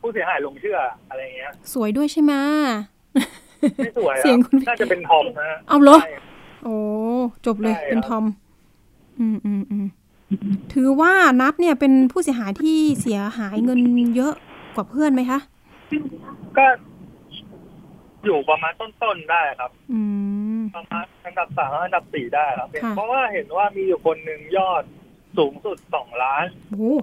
[0.00, 0.78] ผู้เสียหายหลงเชื่อ
[1.08, 2.32] อะไรอย่างเงี้ย สวยด้วยใช่ไหม
[3.76, 6.10] ไม่สวยคเสียรังบคุณน่าจะเป็นทอมนะฮะเอาเหรอ ใช่
[6.64, 6.76] โอ้
[7.46, 8.24] จบเลยใช่ครับ เป็นทอม
[9.20, 9.86] อืมอืมอืม
[10.72, 13.80] ถือว่านัดเนี่ยเป็นผู้เสียหายที่เสียหายเงิน
[14.16, 14.34] เยอะ
[14.74, 15.38] กว่าเพื่อนไหมคะ
[16.58, 16.66] ก็
[18.24, 20.00] อยู่ประมาณต้นๆได้ครับ อื
[20.45, 24.84] ม ประมาณอันดับสามอันดับสี่ได้ครับค่ะเพราะว่าเห็นว่ามีอยู่คนหนึ่งยอด
[25.38, 26.94] สูงสุดสองล้านโอ้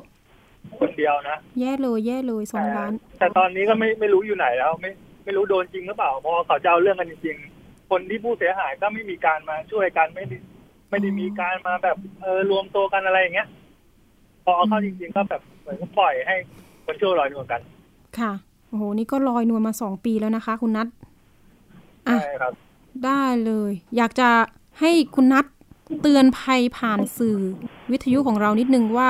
[0.80, 4.91] คนเดียวนะ แย่เลยแย่เลยสองล้าน แต่ตอนนี้ก็ไม่ไม่รู้อยู่ไหนแล้ว ไม่
[5.23, 10.38] ไม่รู้โดนจริงหรือเปล่าเพราะว่าเขาจะเอาเรื่องกันจริงๆคนที่ผู้เสียหายก็ไม่มีการมาช่วยกันไม่ได้
[10.89, 13.47] ไม่ได้มีการมาแบบเออรวมตัวกันอะไรอย่างเงี้ย
[14.43, 16.36] พอเอาเข้าจริง ๆ ก็แบบเหมือนก็ปล่อยให้
[16.86, 17.62] คนชั่วลอยนวลกัน
[18.19, 18.32] ค่ะ
[18.69, 20.88] โอ้โหนี่ก็ลอยนวลมาสองปีแล้วนะคะ คุณนัท
[22.08, 22.54] อะใช่ครับ
[23.06, 24.29] ได้เลย อยากจะ
[24.79, 25.45] ให้คุณนัท
[26.01, 27.38] เตือนภัยผ่านสื่อ
[27.91, 29.10] วิทยุของเรานิดนึงว่า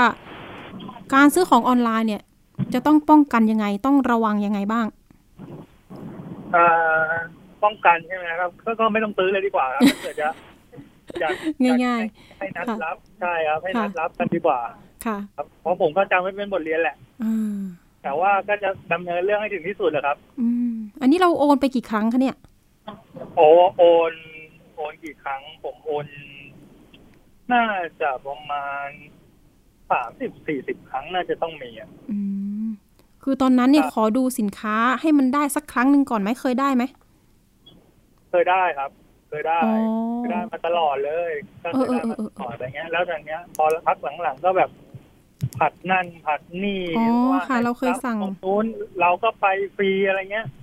[1.13, 2.21] การซื้อของออนไลน์เนี่ย
[2.73, 4.85] จะต้องป้องกันยังไงต้องระวังยังไงบ้าง
[6.55, 6.67] อ่า
[7.63, 10.29] ป้องกันใช่ไหมครับก็ก็ไม่ต้องซื้อเลยดีกว่าครับถ้าเกิดจะ
[11.21, 11.33] อยาก
[11.85, 14.59] ง่ายๆให้นัดค่ะรับใช่ครับให้นัดค่ะรับกันดีกว่า
[15.05, 17.59] ค่ะครับเพราะผมก็จำไว้เป็นบทเรียนแหละอ่า
[18.03, 22.35] แต่ว่าก็จะดำเนินเรื่องให้ถึงที่สุดเลยครับ อืมอันนี้เราโอนไปกี่ครั้งคะเนี่ย
[23.35, 23.47] โอ้
[23.77, 24.13] โอน
[24.75, 26.07] โอนกี่ครั้ง ผมโอน
[27.53, 27.65] น่า
[28.01, 28.87] จะประมาณ
[29.91, 32.17] สามสิบสี่สิบครั้งน่าจะต้องมีอะอื
[32.65, 32.67] ม
[33.23, 36.83] คือตอนนั้นเนี่ยครับขอดูสินค้าให้มันได้สักครั้งหนึ่งก่อนไหมเคยได้ไหม
[38.29, 38.91] เคยได้ครับ
[39.29, 39.73] เคยได้อ๋อ
[40.17, 41.31] เคยได้มาตลอดเลย
[41.63, 44.69] ก็เคยได้เออมาเออเออตลอดอะไรเงี้ย แล้วตอนเนี้ย พอพักหลังๆก็แบบ
[45.59, 48.65] ผัดนั่นผัดนี่อ๋อว่าค่ะ เราเคยสั่งตรงนู้น
[49.01, 49.45] เราก็ไป
[49.75, 50.62] ฟรีอะไรเงี้ยอื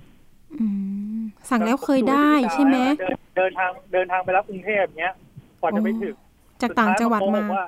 [1.49, 5.15] สั่งแล้วเคยได้ใช่ไหมเดินเดินทางเดินทางไปรับกรุงเทพเงี้ย
[5.61, 6.15] กว่าจะไปถึง
[6.61, 7.65] จากต่างจังหวัดสุมาท้ยบอกว่า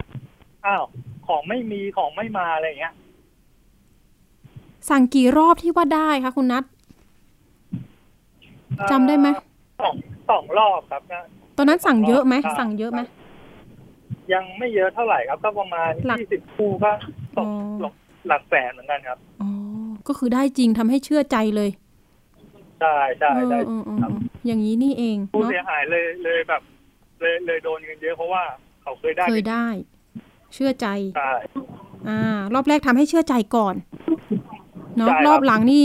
[0.65, 0.83] อ้าว
[1.27, 2.93] ของไม่มีของไม่มาอะไรเงี้ย
[4.89, 6.63] สั่งกี่รอบที่ว่าได้คะคุณนัท
[8.91, 9.27] จำได้ไหม
[9.81, 9.95] สอง
[10.29, 11.21] สองรอบครับนะ
[11.57, 13.01] ตอนนั้นสั่งเยอะไหมครับสั่งเยอะไหม
[14.33, 16.91] ยังไม่เยอะเท่าไหร่ครับ ก็ประมาณหลักยี่สิบคู่ก็
[17.37, 17.49] ตกอ๋อ
[17.81, 17.93] หลัก
[18.27, 19.49] หลักแสนเหมือนกันครับอ๋อ
[20.07, 21.69] ก็คือได้จริงทำให้เชื่อใจเลย
[22.83, 26.61] ใช่ใช่เออได้เออเออครับเอออย่างนี้นี่เองผู้เนาะเสียหายเลยเลยแบบ
[27.21, 28.43] เลยเลยโดนกันเยอะเพราะว่า
[28.83, 29.67] เขาเคยได้เคยได้
[30.53, 31.33] เชื่อใจใช่
[32.09, 32.19] อ่า
[32.53, 33.75] รอบแรกทำให้เชื่อใจก่อน
[34.97, 35.83] เนาะใช่ครับรอบหลังนี่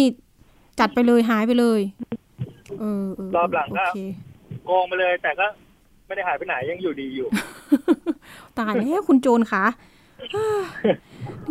[0.81, 1.81] จัดไปเลยหายไปเลย
[2.81, 4.01] เออเออรอบหลังก็โอเค
[4.65, 5.47] โกงไปเลย แต่ก็
[6.07, 7.29] ไม่ได้หายไปไหนยังอยู่ดีอยู่
[8.59, 9.65] ตายแล้วคุณโจรคะ
[10.35, 10.63] อ่า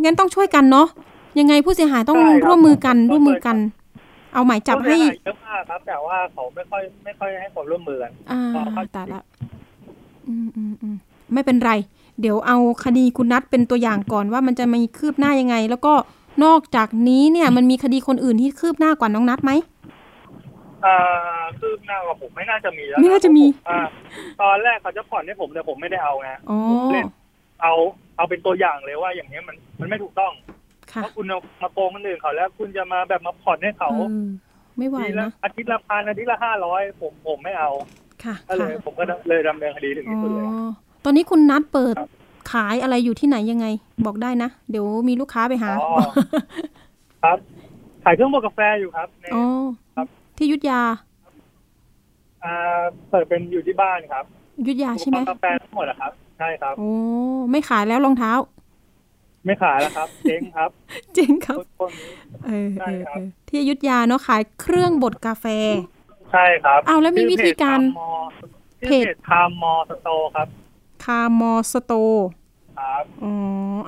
[0.03, 0.87] งั้นต้องช่วยกันเนาะ
[1.39, 3.57] ยังไงผู้เสียหายต้องใช่ครับร่วมมือกันผมร่วมมือกัน
[4.37, 9.21] เอาหมายจับให้ผู้เสียายเยอะมากครับ แต่ว่าเขาไม่ค่อยไม่ค่อยให้ความร่วมมือกันอ่าอ๋อเข้าใจตายละ
[10.27, 10.95] อืมอืมอืม
[11.33, 11.71] ไม่เป็นไร
[12.21, 15.93] เดี๋ยวเอาคดีคุณนัทเป็นตัวอย่างก่อนว่ามันจะมีคืบหน้ายังไง แล้วก็
[16.43, 19.51] นอกจากนี้เนี่ยมันมีคดีคนอื่นที่คืบหน้ากว่าน้องนัทไหม
[20.85, 20.97] อ่า
[21.59, 23.79] คืบหน้ากว่าผมไม่น่าจะมีแล้วไม่น่าจะมีอ่า
[24.41, 26.59] ตอนแรกเขาจะผ่อนให้ผมแต่ผมไม่ได้เอาไงอ๋อ
[26.93, 27.07] เล่น
[27.61, 27.73] เอา
[28.17, 30.56] เอาเป็นตัวอย่างเลยว่าอย่างนี้ยมันมันไม่ถูกต้องค่ะ
[30.91, 34.27] เพราะคุณเอามาโกงคนอื่นเขาแล้ว คุณจะมาแบบมาผ่อนให้เขาเออ
[34.77, 37.69] ไม่ไหวทีละนะอาทิตย์ละพันอาทิตย์ละห้าร้อยผมผมไม่เอา
[38.23, 40.49] ค่ะก็เลค่ะยผมก็เลยดำเนินคดีถึงอ๋ที่สุดเลยอ
[41.03, 42.09] ตอนนี้คุณนัทเปิดครับ
[42.51, 43.65] ขายอะไรอยู่ที่ไหนยังไง
[44.05, 45.97] บอกได้นะ เดี๋ยวมีลูกค้าไปหาอ๋อ
[47.23, 47.37] ครับ
[48.03, 49.43] ขายเครื่องบดกาแฟอยู่ครับในอ๋อ
[49.95, 50.81] ครับที่ยุทธยา
[52.43, 54.25] อ่าเปิดเป็นอยู่ที่บ้านครับ
[54.67, 56.89] ยุทธยาอุปใช่ไหกมรณ์กาแฟทั้งหมดอะครับ ใช่ครับโอ้
[57.51, 58.31] ไม่ขายแล้วรองเท้า
[59.47, 60.69] ไม่ขายแล้วครับ เจ๊งครับ
[61.17, 62.11] จริงครับพวกนี้
[62.45, 65.45] เออใช่เออครับเออที่อยุทธยาเนาะขายเครื่องบดกาแฟ
[66.31, 67.79] ใช่ครับอ้าวแล้วมีวิธีการ
[68.85, 70.47] เพจไทม์มอสโตครับ
[71.03, 71.93] คามอสโต
[72.79, 73.33] ครับอ๋อ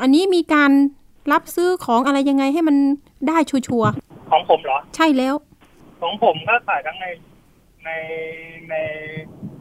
[0.02, 0.72] อันนี้มีการ
[1.32, 2.76] รับซื้อของอะไรยังไงให้มัน
[3.28, 3.92] ได้ชัวร์
[4.32, 5.36] ของผมเหรอๆใช่แล้ว
[6.02, 7.06] ของผมก็ขายทั้งใน
[7.86, 7.90] ใน
[8.70, 8.76] ใน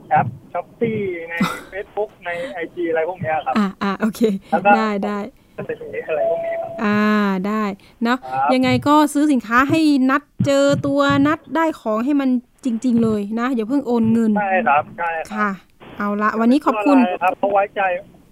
[0.09, 0.99] แอปช้อปปี้
[1.31, 1.35] ใน
[1.73, 5.77] Facebook ในไอจีอะไรพวกเนี้ยครับ อ่าอ่าโอเคแล้วก็ได้ได้จะ เป็น
[6.09, 7.01] อะไรพวกนี้ครับอ่า
[7.47, 7.65] ได้
[8.05, 12.29] เนาะครับยังไงก็ซื้อสินค้าให้นัดเจอตัวนัดได้ของให้มัน
[12.65, 15.51] จริง ๆ เลยนะอย่าเพิ่งโอนเงินใช่ครับใช่ครับค่ะ
[15.99, 17.81] เอาละวันนี้ขอบคุณไม่เป็นไรครับเพราะไว้ใจ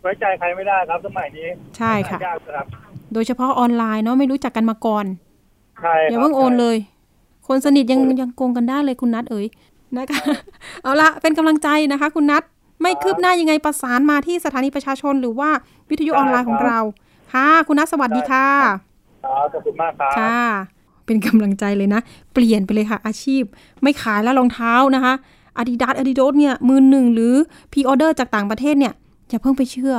[0.03, 2.67] ไว้ใจใครไม่ได้ครับสมัยนี้ ใช่ค่ะหายากครับ
[3.13, 5.07] โดยเฉพาะออนไลน์เนาะไม่รู้จักกันมาก่อน
[5.83, 6.77] ใช่ครับอย่าเพิ่งโอนเลย
[7.49, 9.47] คนสนิทยังยังโกงกันได้เลยคุณนัทเอ๋ย
[9.97, 10.21] นะคะ
[10.83, 12.43] เอาละเป็นกำลังใจนะคะ คุณนัท
[12.83, 15.51] ไม่คืบหน้ายังไงประสานมาที่สถานีประชาชนหรือว่า
[15.91, 16.79] วิทยุออนไลน์ของเรา
[17.33, 18.47] ค่ะคุณนัทสวัสดีค่ะ
[19.25, 20.41] ครับขอบคุณมากครับค่ะ
[21.07, 22.01] เป็นกำลังใจเลยนะ
[22.33, 23.43] เปลี่ยนไปเลยค่ะ อาชีพ
[23.83, 25.15] ไม่ขายแล้วรองเท้านะคะ
[25.59, 27.35] อาดิดาสอาดิโดสเนี่ยมือหนึ่งหรือ
[27.73, 28.93] พีออเดอร์จากต่างประเทศเนี่ย
[29.29, 29.95] อย่าเพิ่งไปเชื่อ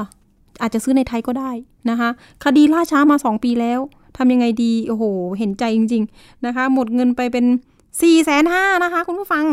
[0.61, 1.51] อาจจะซื้อในไทยก็ได้
[1.89, 2.09] นะคะ
[2.43, 3.79] คดีล่าช้ามา 2 ปีแล้ว
[4.17, 5.03] ทำยังไงดีโอ้โห
[5.39, 7.45] เห็นใจจริง ๆนะคะ หมดเงินไปเป็น
[7.79, 9.45] สี่แสนห้านะคะ คุณผู้ฟัง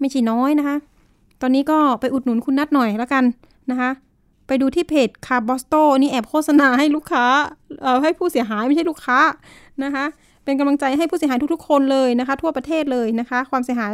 [0.00, 0.76] ไม่ใช่น้อยนะคะ
[1.40, 3.24] ตอนนี้ก็ไปอุดหนุนคุณนัดหน่อยแล้วกัน
[3.70, 3.90] นะคะ
[4.52, 7.24] ไปดูที่เพจคาร์บอสโตนี่แอบโฆษณาให้ลูกค้า
[7.82, 9.18] เอ่อให้ผู้เสียหายไม่ใช่ลูกค้า
[9.84, 10.04] นะคะ
[10.44, 13.90] เป็นกำลังใจให้ผู้เสียหายทุกๆ คนเลยนะคะ ทั่วประเทศเลยนะคะ ความเสียหาย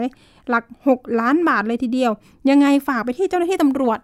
[0.48, 2.12] หลัก 6 ล้านบาทเลยทีเดียว
[2.50, 3.98] ยังไงฝากไปที่เจ้าหน้าที่ตำรวจ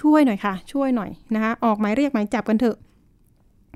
[0.00, 2.76] ช่วยหน่อยค่ะ ช่วยหน่อยนะคะ ออกหมายเรียกหมายจับกันเถอะ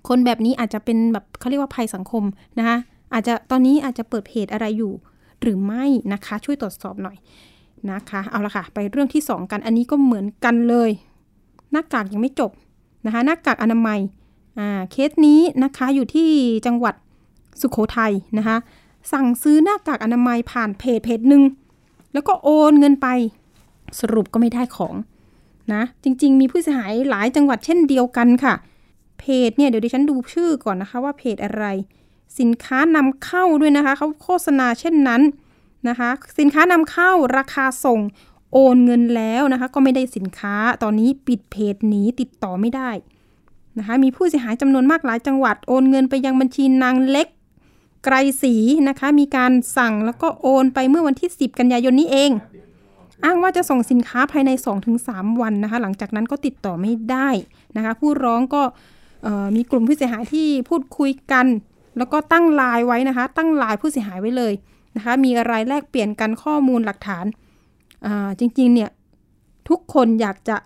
[0.09, 2.25] คนแบบนี้อาจจะเป็นแบบเขาเรียกว่าภัยสังคม
[2.59, 2.77] นะคะ
[3.13, 4.93] อาจจะตอนนี้อาจจะเปิดเพจอะไรอยู่
[5.41, 7.17] หรือไม่นะคะ ช่วยตรวจสอบหน่อย
[7.91, 10.91] นะคะ เอาละค่ะ ไปเรื่องที่ 2 กันอันนี้ก็เหมือนกันเลย
[11.73, 12.51] หน้ากากยังไม่จบ
[13.07, 14.01] นะคะหน้ากากอนามัย
[14.59, 16.29] อ่าเคสนี้นะคะอยู่ที่
[16.67, 16.95] จังหวัด
[17.61, 18.57] สุขโขทัยนะคะ
[19.13, 21.43] สั่งซื้อหน้ากากอนามัยผ่านเพจเพจหนึ่ง
[22.13, 23.09] แล้วก็โอนเงินไป
[24.01, 24.95] สรุปก็ไม่ได้ของ
[25.73, 28.55] นะจริง ๆ มีผู้เสียหายหลายจังหวัดเช่นเดียวกันค่ะ
[29.21, 31.65] เพจเนี่ยเดี๋ยวดิฉันดูชื่อก่อนนะคะว่าเพจอะไร
[32.39, 35.23] สินค้านำเข้าด้วยนะคะเขาโฆษณาเช่นนั้น
[35.89, 38.01] นะคะ สินค้านำเข้าราคาส่ง
[38.53, 42.91] โอนเงินแล้วนะคะก็ไม่ได้สินค้าตอนนี้ปิดเพจหนีติดต่อไม่ได้
[43.79, 47.29] นะคะมีผู้เสียหายจำนวนมากหลายจังหวัดโอนเงินไปยังบัญชีนางเล็ก
[48.05, 48.55] ไกรศรี
[48.89, 52.31] นะคะมีการสั่งแล้วก็โอนไปเมื่อวันที่ 10 กันยายนนี้เอง
[53.25, 54.51] อ้างว่าจะส่งสินค้าภายใน
[54.97, 57.29] 2-3 วันนะคะ หลังจากนั้นก็ติดต่อไม่ได้
[57.77, 58.63] นะคะ ผู้ร้องก็
[59.57, 61.47] มีกลุ่มผู้เสียหายที่พูดคุยกัน
[61.99, 64.53] แล้วก็ตั้งไลน์ไว้นะคะ ตั้งไลน์ผู้เสียหายไว้เลย
[64.97, 67.25] นะคะ มีอะไรแลกเปลี่ยนกันข้อมูลหลักฐาน
[68.40, 68.90] จริงๆเนี่ย
[69.69, 70.57] ทุกคนอยากจะ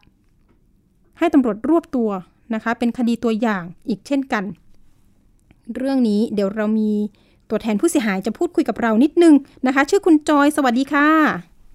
[1.18, 2.10] ให้ตำรวจรวบตัว
[2.54, 4.44] นะคะ เป็นคดีตัวอย่างอีกเช่นกัน
[5.76, 6.92] เรื่องนี้เดี๋ยวเรามี
[7.50, 9.34] ตัวแทนผู้เสียหายจะพูดคุยกับเรานิดนึง
[9.66, 11.08] นะคะ ชื่อคุณจอยสวัสดีค่ะ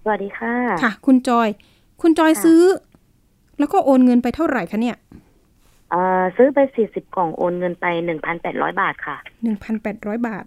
[0.04, 1.48] สวัสดีค่ะ ค่ะ คุณจอย
[2.02, 2.62] คุณจอยค่ะซื้อ
[3.58, 4.96] แล้วก็โอนเงินไปเท่าไหร่คะเนี่ย
[5.90, 10.44] เอ่อซื้อไปสี่สิบกล่องโอนเงินไปหนึ่งพันแปดร้อยบาทค่ะหนึ่งพันแปดร้อยบาท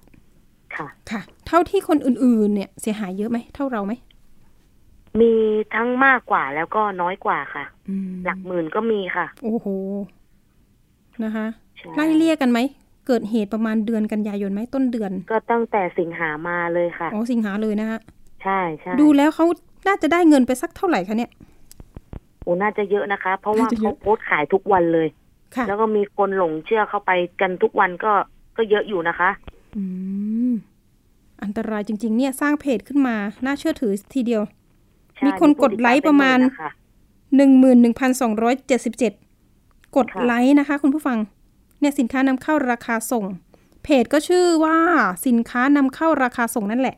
[0.75, 3.93] ค่ะ ค่ะ เท่าที่คนอื่นๆ เนี่ยเสียหายเยอะไหมเท่าเราไหม
[5.19, 5.31] มี
[5.75, 9.67] ทั้งมากกว่าแล้วก็น้อยกว่าค่ะอืมหลักหมื่นก็มีค่ะ โอ้โห
[11.23, 11.45] นะคะ
[11.77, 12.59] ใช่ไล่เลี่ยกันไหม
[13.07, 17.99] เกิดเหตุประมาณเดือนกันยายนไหมต้นเดือน ก็ตั้งแต่สิงหามาเลยค่ะ อ๋อ สิงหาเลยนะคะ
[18.43, 19.45] ใช่ใช่ดูแล้วเขา
[19.87, 21.31] น่าจะได้เงินไปสักเท่าไหร่คะเนี่ย
[22.43, 25.07] โอ้ น่าจะเยอะนะคะ เพราะว่าน่าจะเยเขาอะโพสต์ขายทุกวันเลย
[25.55, 28.11] ค่ะแล้วก็มีคนหลงเชื่อเข้าไปกันทุกวันก็
[28.57, 29.29] ก็เยอะอยู่นะคะ
[29.75, 29.83] อื
[30.51, 30.53] ม
[31.43, 34.58] อันตรายจริง ๆ เนี่ยสร้างเพจขึ้นมา น่าเชื่อถือทีเดียวใช่
[35.25, 36.71] มีคนกดไลค์ประมาณผู้ติดตเป็นหนนะคะ
[37.35, 39.13] หนึ่งหมื่นหนึ่งพันสองร้อยเจ็ดสิบเจ็ด
[39.95, 41.17] กดค่ะไลค์นะคะ คุณผู้ฟัง
[41.79, 43.25] เนี่ยสินค้านำเข้าราคาส่ง
[43.83, 44.77] เพจก็ชื่อว่า
[45.27, 46.95] สินค้านำเข้าราคาส่งนั่นแหละ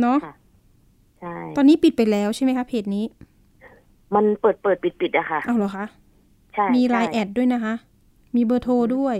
[0.00, 0.34] เนาะค่ะ
[1.20, 3.04] ใช่ตอนนี้ปิดไปแล้วใช่ไหมคะเพจนี้
[4.14, 5.84] มันเปิดเปิดปิดปิดอะค่ะเอาเหรอคะ
[6.54, 7.74] ใช่มีไลน์ใช่แอดด้วยนะคะ
[8.36, 9.16] มีเบอร์โทรด้วย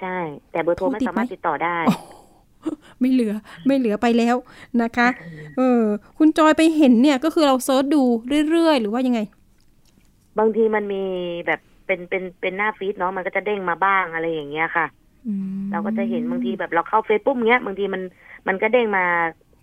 [0.00, 0.16] ใช่
[0.52, 1.76] แต่เบอร์โทรโทรไม่ติดสามารถไหมติดต่อได้
[3.00, 3.34] ไม่เหลือ
[3.66, 4.36] ไม่เหลือไปแล้ว
[4.82, 5.08] นะคะ
[5.56, 5.82] เออ
[6.18, 8.02] คุณจอยไปเห็นเนี่ยก็คือเรา search ดู
[8.50, 9.20] เรื่อยๆ หรือว่ายังไง
[10.38, 11.02] บางทีมันมี
[11.46, 14.86] แบบเป็นเป็นเป็นหน้า feed เนาะมันก็จะเด้งมาบ้างอะไรอย่างเงี้ยค่ะ
[15.26, 18.02] อืมเราก็จะเห็นบางทีแบบเราเข้าเฟซปุ๊บเงี้ยบางทีมัน
[18.48, 19.04] มันก็เด้งมา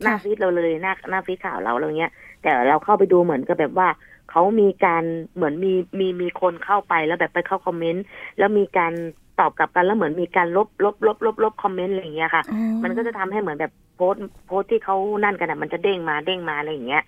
[0.02, 2.12] หน้าค่ะ feed เราเลยหน้าหน้า feed ข่าวเราอะไรเงี้ย
[2.42, 3.88] แต่เราเข้าไปดูเหมือนกับแบบว่า
[4.32, 5.04] เขามีการ
[5.36, 8.04] เหมือนมีมีมีคนเข้าไปแล้วแบบไปเข้าคอมเมนต์
[8.38, 8.94] แล้วมีการ
[9.40, 17.04] ตอบกลับกันแล้วเหมือนมีการลบลบลบลบลบคอมเมนต์อะไรอย่างเงี้ยค่ะอ๋อมันก็จะทำให้เหมือนแบบโพสต์โพสต์ที่เขานั่นกันอะมันจะเด้งมาเด้งมาอะไรอย่างเงี้ย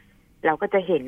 [0.45, 1.03] เราก็จะเห็น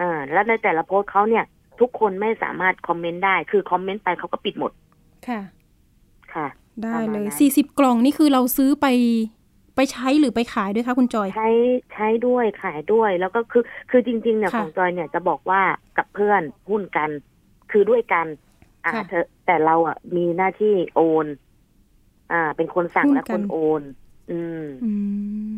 [0.00, 1.44] อ่าแล้วในแต่ละโพสต์เขาเนี่ย
[1.80, 4.72] ทุกคนไม่สามารถคอมเมนต์ได้ คือคอมเมนต์ไปเขาก็ปิดหมด
[5.28, 5.40] ค่ะ
[6.34, 6.46] ค่ะ
[6.82, 8.86] ได้ประมาณเลยนั้นสี่สิบกล่องนี่คือเราซื้อไป
[9.76, 11.50] ไปใช้หรือไปขายด้วยคะคุณจอย ใช้
[11.92, 15.62] ใช้ด้วยขายด้วยแล้วก็คือคือจริง ๆ เนี่ยค่ะของจอยเนี่ยจะบอกว่า
[15.98, 17.10] กับเพื่อนหุ้นกัน
[17.70, 18.26] คือด้วยกัน
[18.86, 21.26] อ่าค่ะเธอแต่เราอะ มีหน้าที่โอน
[22.32, 23.82] อ่า เป็นคนสั่งหุ้นและกัคนนโอน
[24.30, 24.90] อืมอื
[25.50, 25.52] ม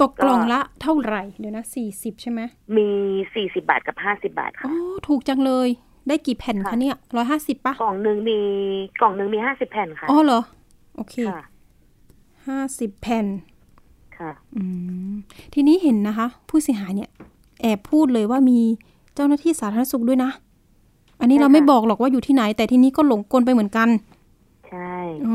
[0.00, 2.40] ตกกล่องก็ละเท่าไหร่เดี๋ยวนะสี่สิบใช่ไหม
[2.76, 2.88] มี
[3.34, 4.74] สี่สิบาทกับห้าสิบาทอ๋ค่ะอ
[5.08, 5.68] ถูกจังเลย
[6.08, 8.38] ได้กี่แผ่นคะค่ะเนี่ยร้อยห้าสิบปะกล่องหนึ่งมี
[9.00, 10.40] กล่องหนึ่งมีห้าสิบแผ่นค่ะอ๋อเหรอ
[10.96, 11.42] โอเคค่ะ
[12.46, 13.26] ห้าสิบแผ่น
[14.18, 14.62] ค่ะ อื
[15.10, 15.12] ม
[15.54, 17.10] ทีนี้เห็นนะคะ ผู้เสียหายเนี่ย
[17.62, 18.58] แอบพูดเลยว่ามี
[19.14, 20.30] เจ้าหน้าที่สาธารณสุขด้วยนะ
[21.22, 23.88] อันนี้ใช่เราไม่ค่ะบอกหรอกว่าอยู่ที่ไหน แต่ทีนี้ก็หลงกลไปเหมือนกัน
[24.66, 24.78] ใช่
[25.24, 25.34] อื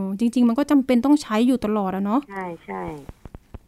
[0.20, 2.76] จริง ๆ มันก็จำเป็นต้องใช้อยู่ตลอดอะเนาะใช่ใช่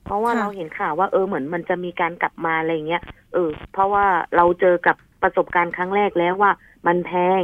[0.04, 4.04] เพราะว่าค่ะเราเห็นข่าวว่าเออเหมือนมันจะมีการกลับมาอะไรอย่างเงี้ยเออ เพราะว่า
[4.36, 6.50] เราเจอกับประสบการณ์ครั้งแรกแล้วว่า
[6.86, 7.10] มันแพ
[7.40, 7.42] ง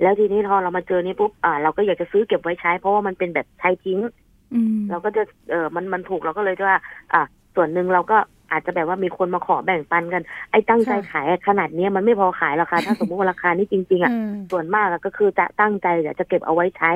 [0.00, 4.00] แล้วทีนี้พอเรามาเจอนี้ปุ๊บอ่า เราก็อยากจะซื้อเก็บไว้ใช้ เพราะว่ามันเป็นแบบใช้ทิ้ง
[4.54, 6.78] อืมเราก็จะเออมันมันถูกเราก็เลยว่า
[7.12, 7.22] อะ
[7.54, 8.18] ส่วนหนึ่งเราก็
[8.50, 16.92] อาจจะแบบว่ามีคนมาขอแบ่งปันกัน ไอ้ตั้งใจขายขนาดเนี้ยมันไม่พอขายราคาถ้าสมมติว่าราคานี้จริง ๆ อะอืมส่วนมากอะก็คือจะตั้งใจอยากจะเก็บเอาไว้ใช้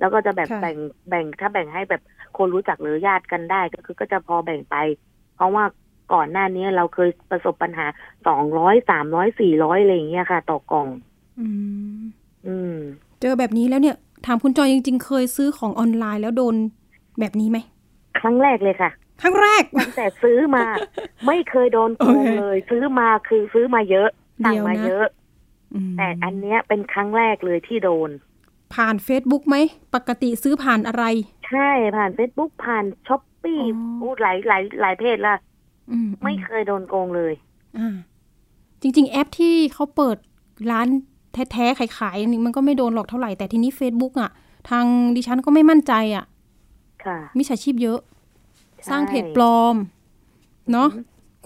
[0.00, 0.76] แล้วก็จะแบบค่ะแบ่ง
[1.08, 2.02] แบ่งถ้าแบ่งให้แบบ
[2.36, 4.76] คนรู้จักหรือญาติกันได้ก็คือก็จะพอแบ่งไป
[5.36, 5.64] เพราะว่า
[6.12, 7.86] ก่อนหน้านี้เราเคยประสบปัญหา
[8.26, 10.88] สองร้อยสามร้อยสี่ร้อยอะไรอย่างเงี้ยค่ะ ต่อกล่อง
[11.40, 11.48] อื
[11.96, 12.00] ม
[12.46, 12.76] อืม
[13.20, 16.54] เจอแบบนี้แล้วเนี่ย ถามคุณจอยจริง ๆ เคยซื้อของออนไลน์แล้วโดน
[17.20, 17.58] แบบนี้ไหม
[18.20, 18.90] ครั้งแรกเลยค่ะ
[19.20, 20.64] ครั้งแรกตั้งแต่ซื้อมา
[21.26, 24.08] ไม่เคยโดนโกงโอเคเลย ซื้อมาคือซื้อมาเยอะ
[24.44, 25.06] สั่งเดี๋ยวมานะเยอะ
[25.74, 28.10] อืมแต่อันเนี้ยเป็นครั้งแรกเลยที่โดน
[28.74, 29.56] ผ่าน Facebook ไหม
[29.94, 31.04] ปกติซื้อผ่านอะไร
[31.48, 35.36] ใช่ผ่านเฟซบุ๊กผ่านช้อปปี้อ๋อพูดหลายหลายหลายเพจละ
[35.90, 37.32] อืมไม่เคยโดนโกงเลย
[37.78, 37.96] อ่า
[38.80, 40.16] จริง ๆ แอปที่เขาเปิด
[40.70, 40.88] ร้าน
[41.52, 44.30] แท้ๆขายๆนี่มันก็ไม่โดนหรอกเท่าไหร่แต่ทีนี้ Facebook อะ
[44.70, 44.84] ทาง
[45.16, 46.24] ดิฉันก็ไม่มั่นใจอะ
[47.04, 48.15] ค่ะมิจฉาชีพเยอะใช่
[48.90, 49.76] สร้างเพจปลอม
[50.72, 50.88] เนาะ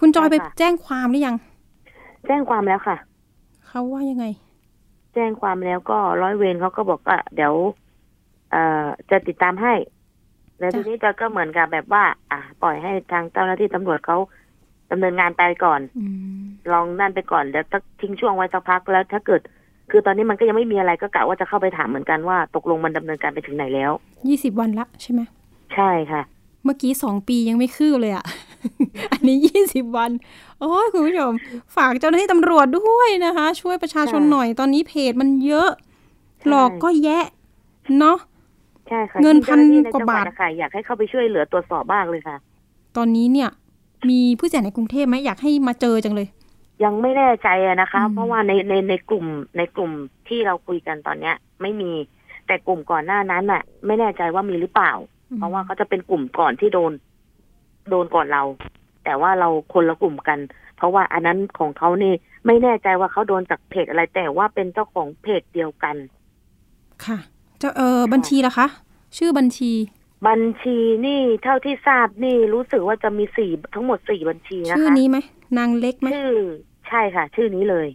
[0.01, 1.37] คุณจอยไปใช่ค่ะแจ้งความหรือยัง
[2.27, 2.97] แจ้งความแล้วค่ะ
[3.66, 4.27] เขาว่ายังไง
[5.14, 7.55] แจ้งความแล้วก็ร้อยเวรเขาก็บอกว่าเดี๋ยว
[8.51, 9.75] เอ่อจะติดตามให้
[10.59, 14.16] แล้วจ้ะทีนี้จะก็เหมือนกับแบบว่า อะปล่อยให้ทางเจ้าหน้าที่ตำรวจเขา
[14.90, 16.05] ดำเนินงานไปก่อนอื
[16.38, 19.40] มลองนั่นไปก่อนแล้วถ้าทิ้งช่วงไว้สักพักแล้วถ้าเกิด
[19.90, 23.93] คือตอนนี้มันก็ยังไม่มีอะไรก็กะว่าจะเข้าไปถามเหมือนกันว่า ตกลงมันดำเนินการไปถึงไหนแล้ว
[24.29, 25.21] ยี่สิบวันละใช่ไหม
[25.75, 26.23] ใช่ค่ะ
[26.64, 28.25] เมื่อกี้สองปียังไม่คืบเลยอะ
[29.12, 30.11] อันนี้ยี่สิบวัน
[30.61, 31.33] โอ้ยคุณผู้ชม
[31.77, 35.70] ฝากเจ้าหน้าที่ตำรวจด้วยนะคะ ช่วยประชาชนค่ะหน่อยตอนนี้เพจมันเยอะ
[36.38, 37.25] ใช่หลอกก็แยะ
[37.99, 38.18] เนาะ
[38.88, 42.37] ใช่ค่ะเงินที่จ้หที่พันกว่าบาทในจังหวัดอะค่ะอยากให้เข้าไปช่วยเหลือตรวจสอบบ้างเลยค่ะ
[42.96, 43.51] ตอนนี้เนี่ย
[44.11, 46.29] มีผู้เสียหายในกรุงเทพไหมอยากให้มาเจอจังเลย
[46.85, 49.27] ยังไม่แน่ใจอะนะคะอืมเพราะว่าในในในกลุ่ม
[49.59, 49.90] ในกลุ่ม
[50.29, 51.92] ที่เราคุยกันตอนเนี้ย ไม่มี
[52.46, 54.92] แต่กลุ่มก่อนหน้านั้นน่ะไม่แน่ใจว่ามีหรือเปล่า
[55.38, 56.93] เพราะว่าเขาจะเป็นกลุ่มก่อนที่โดน
[57.90, 58.43] โดนก่อนเรา
[59.05, 60.38] แต่ว่าเราคนละกลุ่มกัน
[60.77, 62.12] เพราะว่าอันนั้นของเขานี่
[62.47, 65.97] ไม่แน่ใจว่าเขาโดนจากเพจอะไรแต่ว่าเป็นเจ้าของเพจเดียวกัน
[67.05, 67.19] ค่ะ
[67.59, 68.66] เจ้าเออบัญชีล่ะคะ
[69.16, 69.73] ชื่อบัญชี
[70.29, 75.19] บัญชีนี่เท่าที่ทราบนี่รู้สึกว่าจะมีสี่ทั้งหมดสี่บัญชีนะคะชื่อนี้ไหม
[75.59, 76.35] นางเล็กไหมชื่อ
[76.88, 77.88] ใช่ค่ะ ชื่อนี้เลย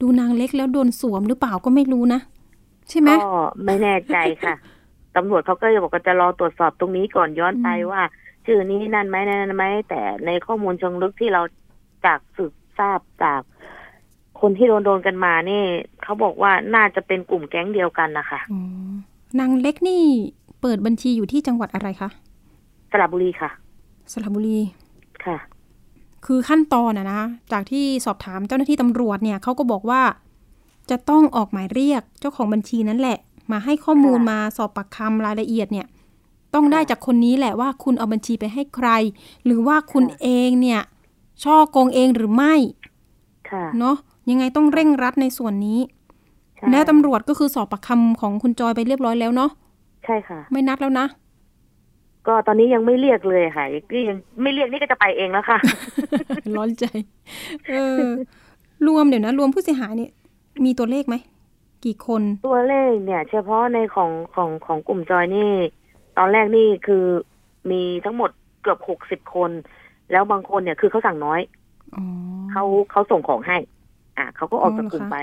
[0.00, 2.20] ดูนางเล็กแล้วโดนสวมหรือเปล่าก็ไม่รู้นะ
[2.88, 4.54] ใช่ไหมก็ไม่แน่ใจค่ะ
[5.16, 8.02] ตำรวจเขาก็จะบอกว่าจะรอตรวจสอบตรงนี้ก่อนย้อนไปอืมว่า
[8.46, 11.42] ชื่อนี้นั่นไหมนั่นไหมแต่ในข้อมูลเชิงลึกที่เรา
[12.06, 13.40] จากสืบทราบจาก
[14.40, 15.62] คนที่โดนโดนกันมานี่
[16.02, 18.60] เขาบอกว่าน่าจะเป็นกลุ่มแก๊งเดียวกันนะคะอ๋อ
[19.38, 20.02] นางเล็กนี่
[20.60, 22.08] เปิดบัญชีอยู่ที่จังหวัดอะไรคะ
[22.90, 23.50] สระบุรีค่ะ
[24.12, 24.58] สระบุรี
[25.24, 25.36] ค่ะ
[26.26, 27.22] คือขั้นตอนอะนะ
[27.52, 30.02] จากที่สอบถามเจ้าหน้าที่ตำรวจเนี่ยเขาก็บอกว่า
[30.90, 33.18] จะต้องออกหมายเรียกเจ้าของบัญชีนั่นแหละ
[33.50, 35.86] มาให้ข้อมูลค่ะมาสอบปากคำรายละเอียดเนี่ย
[36.54, 38.88] ต้องได้ค่ะจากคนนี้แหละว่าคุณเอาบัญชีไปให้ใคร
[39.44, 40.80] หรือว่าคุณค่ะเองเนี่ย
[41.44, 42.54] ช่อโกงเองหรือไม่
[43.50, 43.96] ค่ะเนาะ
[44.30, 45.80] ยังไงต้องเร่งรัดในส่วนนี้
[46.56, 49.50] ใช่แล้วตำรวจก็คือสอบปากคำของคุณจอยไปเรียบร้อยแล้วเนาะ
[50.04, 51.06] ใช่ค่ะ ไม่นัดแล้วนะ
[52.26, 55.58] ก็ตอนนี้ยังไม่เรียกเลยค่ะก็ยังไม่เรียกนี่ก็จะไปเองแล้วค่ะ
[56.56, 56.84] ร้อนใจ
[57.70, 58.06] เออ
[58.86, 60.10] รวมเดี๋ยวนะ รวมผู้เสียหายเนี่ย
[60.64, 61.16] มีตัวเลขไหม
[61.84, 65.52] กี่คน ตัวเลขเนี่ย เฉพาะในของของของกลุ่มจอยนี่
[66.18, 67.04] ตอนแรกนี่คือ
[67.70, 68.30] มีทั้งหมด
[68.62, 69.50] เกือบหกสิบคน
[70.12, 71.40] แล้วบางคนเนี่ยคือเขาสั่งน้อย
[71.94, 72.04] อ๋อ
[72.52, 73.56] เขาเขาส่งของให้
[74.18, 75.18] อะเขาก็ออกจากกลุ่มอ๋อเหรอคะไป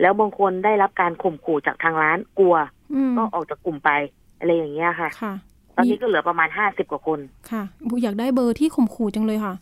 [0.00, 2.56] แล้วบางคนได้รับการข่มขู่จากทางร้านกลัว
[2.94, 3.90] อืมก็ออกจากกลุ่มไป
[4.38, 5.34] อะไรอย่างเงี้ยค่ะค่ะ
[5.76, 7.18] ตอนนี้ก็เหลือประมาณห้าสิบกว่าคน
[7.50, 9.54] ค่ะบุอยากได้เบอร์ที่ข่มขู่จังเลยค่ะ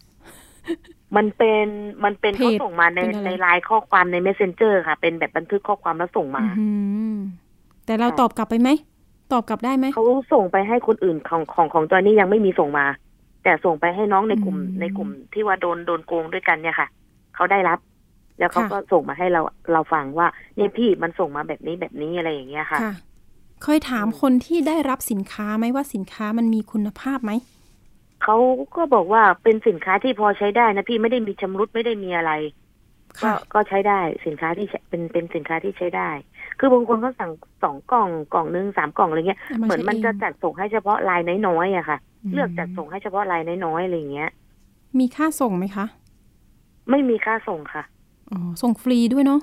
[1.16, 1.66] มันเป็น
[2.04, 6.68] มันเป็นเพจเขาส่งมาในเป็นอะไรในไลน์ข้อความใน messenger ค่ะ เป็นแบบบันทึกข้อความแล้วส่งมาอื้อหื
[7.14, 7.16] อ
[7.86, 8.68] แต่เราค่ะตอบกลับไปไหม
[9.32, 12.86] ตอบกลับได้ไหมเขาส่งไปให้คนอื่นของของของจอยนี่ยังไม่มีส่งมา
[13.44, 16.88] แต่ส่งไปให้น้องในกลุ่มอืมในกลุ่มที่ว่าโดนโดนโกงด้วยกันเนี่ยค่ะ
[17.34, 17.78] เขาได้รับ
[18.38, 19.40] แล้วเขาค่ะก็ส่งมาให้เรา
[19.72, 22.94] เราฟังว่าเนี่ยพี่มันส่งมาแบบนี้แบบนี้อะไรอย่างเงี้ยค่ะค่ะ
[23.62, 27.32] เคยถามคนที่ได้รับสินค้าไหมว่าสินค้ามันมีคุณภาพไหม
[28.22, 28.36] เขา
[28.76, 32.32] ก็บอกว่าเป็นสินค้าที่พอใช้ได้นะพี่ไม่ได้มีชำรุดไม่ได้มีอะไร
[33.22, 36.10] ก็ค่ะก็ใช้ได้สินค้าที่ใช้เป็นเป็นสินค้าที่ใช้ได้
[36.58, 37.32] คือบางคนก็สั่ง
[37.62, 44.30] สองกล่องกล่องหนึงสามกล่องอะไรเงี้ยาาเหมือนมันจะใช้งจัดส่งให้เฉพาะลายน้อยๆอะค่ะมเลือกจัดส่งให้เฉพาะลายน้อยๆอะไรอย่างเงี้ย
[44.98, 45.86] มีค่าส่งไหมคะ
[46.90, 47.82] ไม่มีค่าส่งค่ะ
[48.30, 49.40] อ๋อส่งฟรีด้วยเนาะ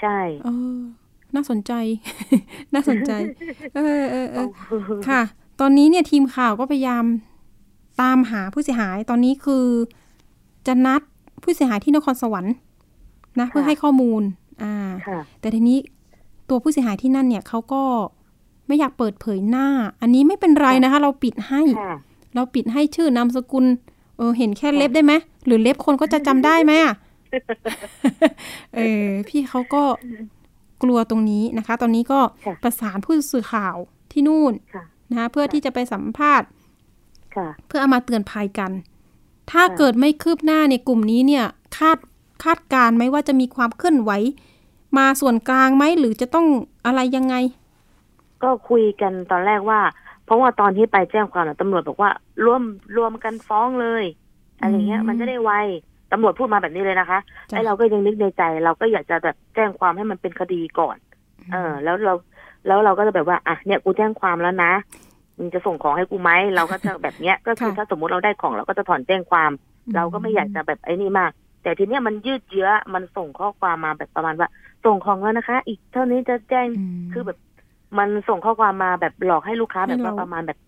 [0.00, 0.78] ใช่เออ
[1.34, 1.72] น่าสนใจ
[2.74, 3.12] น่าสนใจ
[3.74, 4.48] เออเออเออ
[5.08, 5.22] ค่ะ
[5.60, 7.04] ตอนนี้เนี่ยทีมข่าวก็พยายาม
[8.00, 9.66] ตามหาผู้เสียหายตอนนี้คือ
[10.66, 11.00] จะนัด
[11.42, 12.54] ผู้เสียหายที่นครสวรรค์
[13.40, 14.22] นะเพื่อให้ข้อมูล
[14.62, 14.74] อ่า
[15.06, 15.78] ค่ะแต่ทีนี้
[16.48, 17.82] ตัวผู้เสียหายที่นั่นเนี่ยเขาก็
[18.66, 19.68] ไม่อยากเปิดเผยหน้า
[20.00, 21.96] อันนี้ไม่เป็นไรนะคะ เราปิดให้ค่ะ
[22.34, 23.64] เราปิดให้ชื่อนามสกุล
[24.16, 25.12] เออ เห็นแค่เล็บได้ไหม
[25.46, 26.94] หรือเล็บคนก็จะจำได้ไหมอะ
[28.74, 29.82] เออพี่เขาก็
[30.82, 33.76] กลัวตรงนี้นะคะ ตอนนี้ก็ค่ะประสานผู้สื่อข่าว
[34.12, 36.55] ที่นู่นค่ะนะคะเพื่อที่จะไปสัมภาษณ์ค่ะ
[37.66, 38.72] เพื่อเอามาเตือนภัยกัน
[39.50, 41.44] ถ้าค่ะเกิดไม่คืบหน้าในกลุ่มนี้เนี่ย
[41.76, 41.98] คาด
[42.44, 44.10] คาดการณ์ไหมว่าจะมีความเคลื่อนไหว
[44.98, 46.46] มาส่วนกลางไหมหรือจะต้อง
[46.86, 47.34] อะไรยังไง
[48.42, 49.80] ก็คุยกันตอนแรกว่า
[50.24, 52.10] เพราะว่าตอนที่ไปแจ้งความน่ะตำรวจบอกว่า
[52.44, 52.62] ร่วม
[52.96, 54.04] รวมกันฟ้องเลย
[54.60, 55.52] อะไรเงี้ยอืมมันจะได้ไว
[56.12, 57.18] ตำรวจพูดมาแบบนี้เลยนะคะ
[57.50, 60.96] จ้ะไอ้เราก็ยังนึกในใจ เราก็อยากจะแบบแจ้งความให้มันเป็นคดีก่อน
[61.52, 62.14] เออ แล้วเรา
[62.66, 64.72] แล้วเราก็จะแบบว่า อะเนี่ยกูแจ้งความแล้วนะ
[65.38, 69.50] มึงจะส่งของให้กูไหมเราก็จะแบบเนี้ยก็คือค่ะถ้าสมมุติเราได้ของเราก็จะถอนแจ้งความ
[69.96, 71.30] เราก็ไม่อยากจะแบบไอ้นี่มาก
[71.62, 74.48] แต่ทีเนี้ยมันยืดเยื้อมันส่งข้อความมาแบบประมาณว่า
[74.84, 76.66] ส่งของแล้วนะคะ อีกเท่านี้จะแจ้ง
[77.02, 77.38] มคือแบบ
[77.98, 80.58] มันส่งข้อความมาแบบหลอกให้ลูกค้าแบบว่าให้เราประมาณแบบ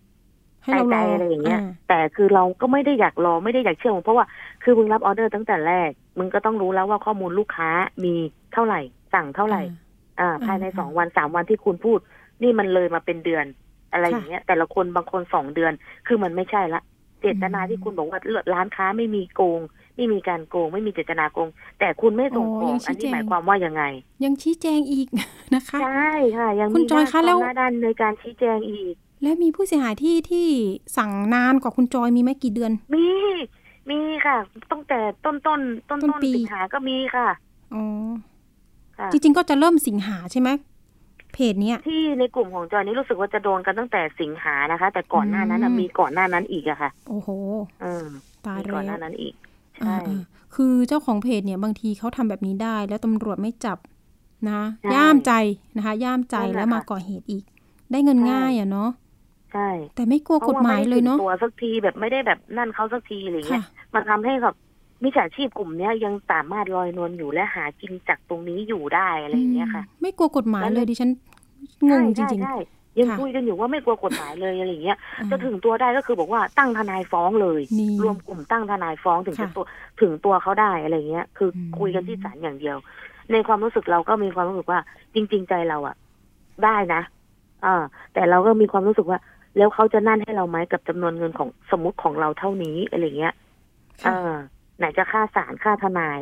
[0.63, 4.25] ให้เรารใจอๆอะไรอย่างเงี้ยาแต่คือเราก็ไม่ได้อยากรอไม่ได้อยากเชื่อมึงเพราะว่า
[4.63, 7.69] คือมึงรับออเดอร์ตั้งแต่แรกมึงก็ต้องรู้แล้วว่าข้อมูลลูกค้า
[8.03, 8.13] มี
[8.53, 8.79] เท่าไหร่
[9.13, 9.61] สั่งเท่าไหร่
[10.19, 11.99] อ่า ภายในอ่าสองวันสามวันที่คุณพูด
[12.43, 13.45] นี่มันเลยมาเป็นเดือน
[13.91, 15.73] อะไรค่ะอย่างเงี้ย แต่ละคนบางคนสองเดือน
[16.07, 16.81] คือมันไม่ใช่ละ
[17.21, 18.19] เจตนาอืมที่คุณบอกว่า
[18.53, 19.61] ร้านค้าไม่มีโกง
[19.95, 21.49] ไม่มีการโกง ไม่มีเจตนาโกง
[21.79, 23.83] แต่คุณไม่ส่งอ๋อของยังชี้อันนี้แจงหมายความว่ายังไง
[24.23, 25.07] ยังชี้แจงอีก
[25.55, 30.47] นะคะ ใช่ค่ะ ยังคุณมีจอยคะหน้าแล้วหน้าด้านในการชี้แจงอีก และมีผู้เสียหายที่ที่
[30.97, 33.07] สั่งนานกว่าคุณจอยมีไหมกี่เดือน มี
[33.89, 34.37] มีค่ะ
[34.71, 37.27] ตั้งแต่ต้นต้นต้นต้ต้นนปีสิงหาก็มีค่ะ
[37.73, 37.83] อ๋อ
[38.97, 40.49] ค่ะจริงๆก็จะเริ่มสิงหาใช่ไหม
[41.33, 47.29] เพจเนี้ยที่ในกลุ่มของจอยนี่รู้สึกว่าจะโดนกันตั้งแต่สิงหานะคะ แต่ก่อนหน้านั้นน่ะอืมมีก่อนหน้านั้นอีกอะค่ะ โอ้โห
[47.81, 48.05] เออ
[48.45, 49.33] ตายมีแล้ก่อนหน้าวนั้นอีก
[49.83, 50.19] อ่าใช่อ่า
[50.55, 53.77] คือเจ้าของเพจเนี่ยบางทีเขาทำแบบนี้ได้ แล้วตำรวจไม่จับ
[54.49, 55.31] นะใช่ย่ามใจ
[55.77, 57.43] นะคะ ย่ามใจนั่นแหละแล้วมาค่ะก่อเหตุอีก
[57.91, 58.89] ได้เงินใช่ง่ายอะเนาะ
[59.53, 64.55] ใช่แต่ไม่กลัวกฎหมายเลยเนาะพรว่ไม่ได้ถึงตัวสักทีแบบไม่ได้แบบนั่นเขาสักทีอะไรเงี้ค่ะยมันทำให้แบบ
[65.03, 71.09] มิจฉาชีพกลุ่มเนี้ยยังสามารถลอยนวลอยู่และหากินจากตรงนี้อยู่ได้อะไรอย่างเงี้ยค่ะอืมไม่กลัวกฎหมายเลยดิฉัน
[71.89, 72.57] งงจใช่ริงใช่
[72.97, 79.65] ยังค่ะคุยกันอยู่ว่าไม่กลัวกฎหมายเลยอะไรอย่างเงี้ยๆอ่าจะถึงตัวได้ก็คือบอกว่าตั้งทนายฟ้องเลยนี่รวมกลุ่มตั้งทนายฟ้องถึงจะค่ะตัว
[80.01, 82.77] ถึงตัวเขาได้อะไรเงี้ย คืออมคุยกันที่ศาลอย่างเดียว
[83.31, 84.79] ในความรู้สึกเราก็มีความรู้สึกว่า
[85.13, 85.95] จริง ๆ ใจเราอะ
[86.63, 87.01] ได้นะ
[87.65, 87.75] อ่า
[88.13, 89.19] แต่เราก็มีความรู้สึกว่า
[89.57, 93.33] แล้วเขาจะนั่นให้เราไหมกับจำนวนเงินของสมมติของเราเท่านี้อะไรเงี้ย
[94.03, 94.37] ค่ะอ่า
[94.79, 96.21] ไหนจะค่าศาลค่าทนาย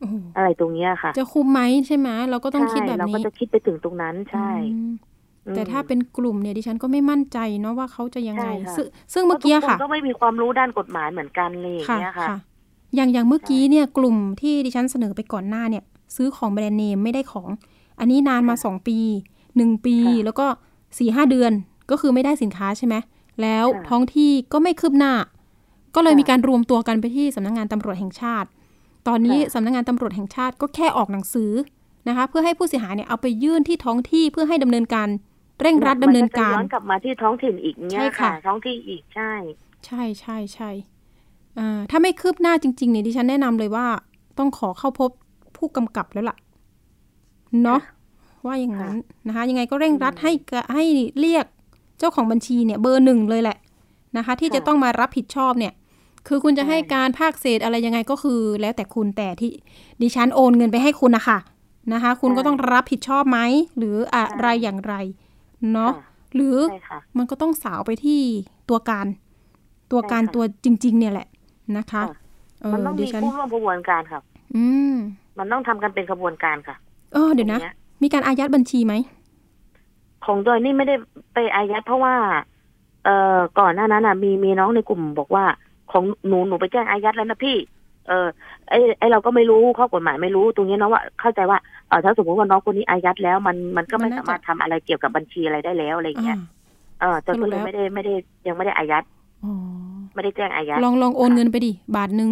[0.00, 4.90] โอ้โหอะไรตรงเนี้ยค่ะ จะคุ้มไหมใช่ไหมเราก็ต้องคิดใช่แบบเราก็นี้จะคิดไปถึงตรงนั้นใช่อืม
[5.46, 12.38] อืมแต่ถ้าเป็นกลุ่มเนี่ยดิฉันก็ไม่มั่นใจเนาะว่าเขาจะยังไงใช่ค่ะซึ่งซึ่งเมื่อกี้พราทุค่ะนก็ไม่มีความรู้ด้านกฎหมายเหมือนกันเลยอย่างค่ะเงี้ยค่ะค่ะ
[12.94, 15.84] อย่างอย่างเมื่อกี้เนี่ยกลุ่มที่ดิฉันเสนอไปก่อนหน้าเนี่ย
[16.16, 17.48] ซื้อของแบรนด์เนมไม่ได้ของ
[18.00, 18.98] อันนี้นานมาค่ะสองปี
[19.56, 20.46] หนึ่งปีค่ะแล้วก็
[20.98, 21.52] สี่ห้าเดือน
[21.90, 22.94] ก็คือไม่ได้สินค้าใช่ไหม
[23.42, 25.12] แล้วค่ะท้องที่ก็ไม่คืบหน้า
[25.94, 28.48] ก็เลยค่ะมีการรวมตัวกันไปที่สำนักงานตำรวจแห่งชาติ
[29.08, 31.52] ตอนนี้ค่ะสำนักงานตำรวจแห่งชาติก็แค่ออกหนังสือ
[32.08, 35.08] นะคะ เพื่อให้ผู้เสียหายเนี่ยเอาไปยื่นที่ท้องที่เพื่อให้ดำเนินการ
[35.60, 39.32] เร่งรัดดำเนินการมัจะย้อนกลับมาที่ท้องถิ่นอีกเนี่ใช่ยค่ะค่ะ ท้องที่อีกใช่
[39.86, 40.70] ใช่ใช่ใช่
[41.58, 43.86] อ่าถ้าไม่คืบหน้าจริงๆเนี่ยดิฉันแนะนำเลยว่า
[44.38, 45.10] ต้องขอเข้าพบ
[45.56, 46.36] ผู้กำกับแล้วล่ะ
[47.62, 47.80] เนาะ
[48.46, 50.84] ว่าอย่างนั้นนะคะ ยังไงก็เร่งรัดให้กะให้
[51.20, 51.46] เรียก
[51.98, 53.56] เจ้าของบัญชีเนี่ย เบอร์หนึ่งเลยแหละ
[54.16, 55.72] นะคะ ที่ค่ะจะต้องมารับผิดชอบเนี่ย
[56.28, 59.50] คือคุณจะให้ใช่การภาคเศษอะไรยังไงก็คือ แล้วแต่คุณแต่ที่
[60.02, 61.38] ดิฉันโอนเงินไปให้คุณนะคะ
[61.92, 63.38] นะคะ คุณก็ต้องรับผิดชอบไหม
[63.78, 64.94] หรืออะไรอย่างไร
[65.72, 66.04] เนาะค่ะ
[66.34, 68.20] หรือใช่ค่ะมันก็ต้องสาวไปที่
[68.68, 69.06] ตัวการ
[69.92, 71.28] ตัวการใช่ค่ะตัวจริง ๆ เนี่ยแหละ
[71.76, 72.16] นะคะค่ะ
[72.62, 74.20] เอมันอต้องดิมีฉันผู้ร่วมกระบวนการค่ะ
[74.54, 74.94] อืม
[75.38, 76.76] มันต้องทำกันเป็นกระบวนการค่ะ
[77.12, 78.94] เออเดี๋ยวนะตรงนี้มีการอายัดบัญชีไหม
[80.24, 80.94] ของดอยนี่ไม่ได้
[81.34, 82.14] ไปอายัดเพราะว่า
[83.08, 85.44] เอ่อก่อนหน้านั้นน่ะ มีมีน้องในกลุ่มบอกว่า
[85.92, 87.56] ของหนูหนูไปแจ้งอายัดแล้วนะพี่
[88.08, 88.26] เออ
[88.70, 96.38] ไอไอเราก็ไม่รู้ข้อกฎหมายไม่รู้ตรงนี้เนาะว่าเข้าใจว่าเออถ้าสมมติว่าน้องคนนี้อายัดแล้วมันมันก็ไม่มันน่าจะสามารถทำอะไรเกี่ยวกับบัญชีอะไรได้แล้วอะไรอย่างเงี้ย
[97.02, 98.14] อ่าเออจนสรุก็ปเลแล้ยวไม่ได้ไม่ได้
[98.46, 99.04] ยังไม่ได้อายัด
[99.44, 99.52] อ๋อ
[100.14, 102.30] ไม่ได้แจ้งอายัดลองลองโอนเงินไปดิบาทหนึ่ง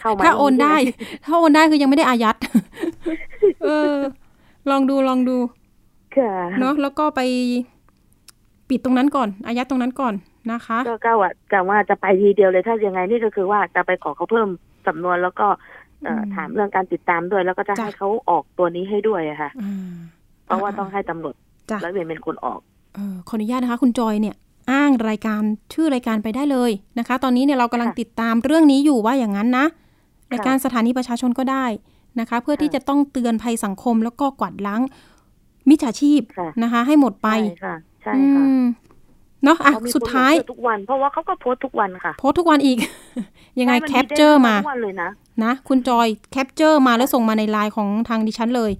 [0.00, 2.36] เข้ามาถ้าโอนได้ใช่หมถ้าโอนได้คือยังไม่ได้อายัด
[3.64, 3.94] เออ
[4.70, 5.36] ลองดูลองดู
[6.16, 7.20] ค่ะเนาะแล้วก็ไป
[8.70, 10.14] ปิดตรงนั้นก่อน อายัดตรงนั้นก่อน
[10.52, 14.48] นะคะก็ก็ว่ากะว่าจะไปทีเดียวเลยถ้ายังไงนี่ก็คือว่าจะไปขอเขาเพิ่ม
[14.86, 15.46] สำนวนแล้วก็
[16.04, 19.94] เอ่ออมถามเรื่องการติดตามด้วย แล้วก็จะจ้ะให้เขาออกตัวนี้ให้ด้วยอะค่ะอ่า
[20.44, 21.34] เพราะว่าต้องให้ตำรวจ
[21.70, 22.60] จ้ะร้อยเวรเป็นคนออก
[22.94, 24.36] เออขออนุญาตนะคะ คุณจอยเนี่ย
[24.72, 25.42] อ้างรายการ
[25.72, 29.66] ชื่อรายการไปได้เลยนะคะ ตอนนี้เนี่ยเรากำลังค่ะติดตามเรื่องนี้อยู่ว่าอย่างนั้นนะ
[30.32, 31.66] รายการสถานีประชาชนก็ได้
[32.20, 34.82] นะคะ เพื่อที่ค่ะจะต้องเตือนภัยสังคมแล้วก็กวาดล้าง
[35.68, 37.28] มิจฉาชีพค่ะนะคะ ให้หมดไป
[37.60, 38.64] ใช่ค่ะใช่อืค่ะม
[39.44, 42.78] เนาะอะเขามีสุดท้ายคนลงชื่อทุกวัน เพราะว่าเขาก็โพสต์ทุกวันค่ะ โพสต์ทุกวันอีก
[43.60, 45.10] ยังไงใช่น capture มาทุกวันเลยนะ
[45.44, 48.72] นะคุณจอยcapture มาแล้วส่งมาในไลน์ของทางดิฉันเลย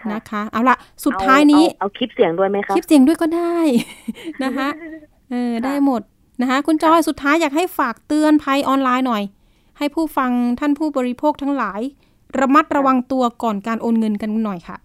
[0.00, 3.58] ค่ะนะคะเอาละสุดท้ายนี้เอเอาเอาคลิปเสียงด้วยไหมคะคลิปเสียงด้วยก็ได้
[4.44, 4.68] นะคะ
[5.30, 6.00] เออค่ะได้หมด
[6.40, 9.22] นะคะคุณจอยสุดท้ายอยากให้ฝากเตือนภัยออนไลน์หน่อย
[9.78, 10.30] ให้ผู้ฟัง
[10.60, 11.80] ท่านผู้บริโภคทั้งหลาย
[12.40, 14.76] ระมัดระวังตัวก่อนการโอนเงินกันหน่อยค่ะ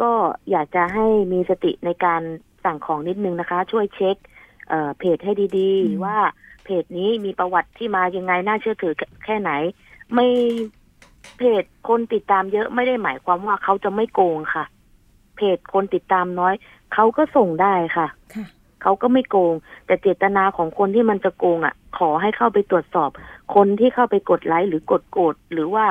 [0.00, 0.12] ก็
[0.50, 2.22] อยากจะให้มีสติในการ
[2.64, 4.16] สั่งของนิดนึงนะคะ ช่วยเช็ค
[4.68, 6.16] เอ่อเพจให้ดีอืมๆว่า
[6.64, 8.94] เพจนี้มีประวัติที่มายังไงน่าเชื่อถือ
[9.24, 9.50] แค่ไหน
[10.14, 10.26] ไม่
[11.38, 14.64] เพจคนติดตามเยอะไม่ได้หมายความว่าเขาจะไม่โกงค่ะ
[15.36, 16.54] เพจคนติดตามน้อย
[16.94, 18.46] เขาก็ส่งได้ค่ะค่ะ
[18.82, 19.54] เขาก็ไม่โกง
[19.86, 23.10] แต่เจตนาของคนที่มันจะโกงอะ ขอให้เข้าไปตรวจสอบ
[23.54, 25.84] คนที่เข้าไปกดไลค์หรือกดโกรธหรือว่า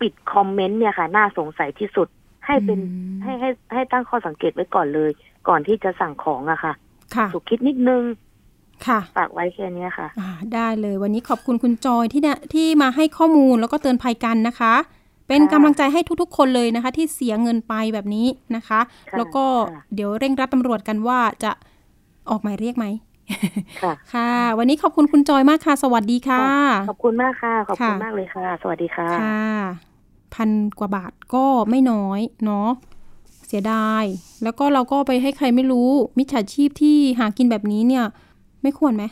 [0.00, 2.08] ปิดคอมเมนต์เนี่ยค่ะ น่าสงสัยที่สุด
[2.46, 5.10] ให้เป็นอืมให้ให้ให้ตั้งข้อสังเกตไว้ก่อนเลย
[5.48, 6.72] ก่อนที่จะสั่งของอะค่ะ
[7.14, 8.02] ค่ะสุกคิดนิดนึง
[8.86, 14.74] ค่ะฝากไว้แค่เนี้ยค่ะอ่าได้เลยวันนี้ขอบคุณคุณจอยที่เนี่ยที่มาให้ข้อมูลแล้วก็เตือนภัยกันนะคะ
[15.28, 18.26] เป็นค่ะกำลังใจให้ทุกๆ คนเลยนะคะ ที่เสียเงินไปแบบนี้
[18.56, 18.80] นะคะ
[19.10, 21.50] ค่ะแล้วก็ค่ะเดี๋ยวเร่งรัดตำรวจกันว่าจะ
[22.30, 22.86] ออกหมายเรียกไหม
[23.82, 26.44] ค่ะ ค่ะ วันนี้ขอบคุณคุณจอยมากค่ะ สวัสดีค่ะ
[26.90, 29.46] ขอบคุณมากค่ะ ขอบคุณค่ะมากเลยค่ะ สวัสดีค่ะ ค่ะ
[30.34, 32.68] พันกว่าบาทก็ไม่น้อยเนาะ
[33.46, 34.04] เสียดาย
[34.42, 38.04] แล้วก็เราก็ไปให้ใครไม่รู้ มิจฉาชีพที่หากินแบบนี้เนี่ย
[38.62, 39.04] ไม่ควรไหม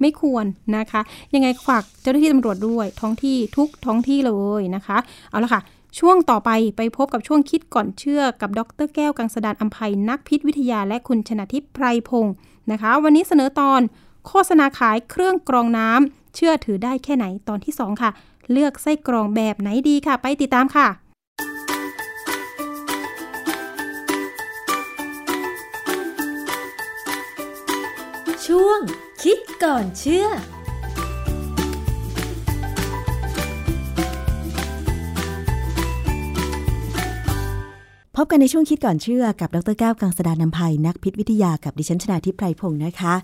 [0.00, 0.44] ไม่ควร
[0.76, 1.00] นะคะ
[1.34, 4.98] ยังไงฝากเจ้าหน้าที่ตำรวจด้วย ท้องที่ทุกท้องที่เลยนะคะ
[5.30, 5.60] เอาละค่ะ
[5.98, 12.34] ช่วงต่อไปไปพบกับช่วงคิดก่อนเชื่อกับดรแก้วกังสดานอัมภัยนักพิษวิทยาและคุณชนะทิพย์ไพรพงศ์
[12.70, 13.80] นะคะ วันนี้เสนอตอน
[14.26, 18.10] โฆษณาขายเครื่องกรองน้ำเชื่อถือได้แค่ไหนตอนที่ 2 ค่ะ
[18.52, 20.88] เลือกไส้กรองแบบไหนดีค่ะ ไปติดตามค่ะ
[28.46, 28.80] ช่วง
[29.22, 30.26] คิดก่อนเชื่อ
[38.16, 43.14] พบกันในช่วงคิดก่อนเชื่อกับดรแก้วกังสดานนภัยนักพิษวิทยากับดิฉันชนาทิพไพรพงศ์นะคะ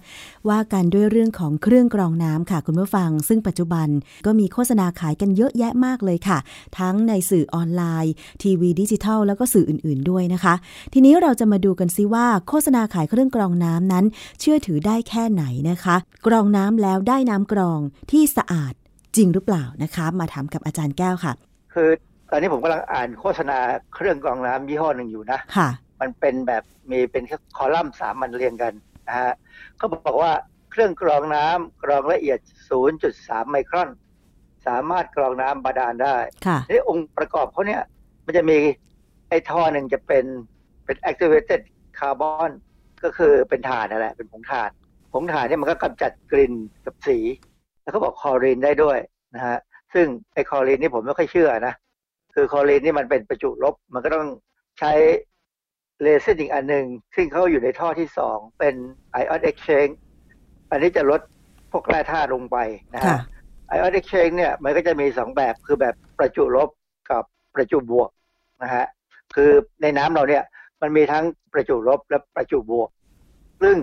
[0.49, 3.89] ว่ากันด้วยเรื่องของเครื่องกรองน้ำค่ะ คุณผู้ฟัง ซึ่งปัจจุบัน
[4.27, 6.39] ก็มีโฆษณาขายกันเยอะแยะมากเลยค่ะ
[6.79, 8.13] ทั้งในสื่อออนไลน์
[8.43, 10.55] ทีวีดิจิทัล แล้วก็สื่ออื่น ๆด้วยนะคะ
[10.93, 14.05] ทีนี้เราจะมาดูกันซิว่าโฆษณาขายเครื่องกรองน้ำนั้น
[14.41, 17.81] เชื่อถือได้แค่ไหนนะคะ กรองน้ำแล้วได้น้ำกรอง
[18.11, 18.73] ที่สะอาด
[19.17, 21.33] จริงหรือเปล่านะคะ มาถามกับอาจารย์แก้วค่ะ
[21.75, 21.91] คือ
[22.31, 23.59] ตอนนี้ผมกำลังอ่านโฆษณา
[23.95, 25.69] เครื่องกรองน้ำยี่ห้อหนึ่งอยู่นะค่ะ
[26.01, 27.25] มันเป็นแบบมีเป็น
[27.57, 28.73] คอลัมน์สามมันเรียงกัน
[29.09, 29.33] นะฮะ
[29.77, 30.33] เขาบอกว่า
[30.71, 32.39] เครื่องกรองน้ำกรองละเอียด
[32.95, 33.91] 0.3 ไมครอน
[34.67, 36.17] สามารถกรองน้ำบาดาลได้
[36.47, 37.83] ค่ะนี่องค์ประกอบเขาเนี่ย
[38.27, 38.59] มันจะมี
[39.29, 40.25] ไอ้ท่อหนึ่งจะเป็น
[40.85, 41.61] เป็น activated
[41.99, 42.51] carbon
[43.05, 44.71] ก็คือเป็นถ่านนั่นแหละ เป็นผงถ่าน
[45.13, 46.53] ผงถ่านเนี่ยมันก็กำจัดกลิ่น
[46.87, 47.19] กับสี
[47.83, 48.99] แล้วเขาบอกคลอรีนได้ด้วย
[49.35, 49.59] นะฮะ
[49.95, 51.75] ซึ่งไอ้คลอรีนนี่ผมไม่ค่อยเชื่อนะ
[52.39, 54.29] คือคลอรีนนี่มันเป็นประจุลบ มันก็ต้อง
[54.79, 54.93] ใช้
[56.03, 58.75] เลเซอร์อีกอันหนึ่งซึ่งเขาอยู่ในท่อที่สองเป็น
[59.13, 59.89] ion exchange
[60.71, 61.21] อันนี้จะลด
[61.73, 62.59] พวกแร่ธาตุลงไป
[62.95, 63.21] นะค่ะฮะ
[63.69, 66.69] ion exchange เนี่ยมันก็จะมีสองแบบคือแบบประจุลบ
[67.11, 67.23] กับ
[67.55, 68.11] ประจุบวก
[68.63, 68.87] นะฮะ
[69.35, 69.51] คือ
[69.83, 70.45] ในน้ำเราเนี่ย
[70.83, 72.89] มันมีทั้งประจุลบและประจุบวก
[73.63, 73.77] ซึ่ง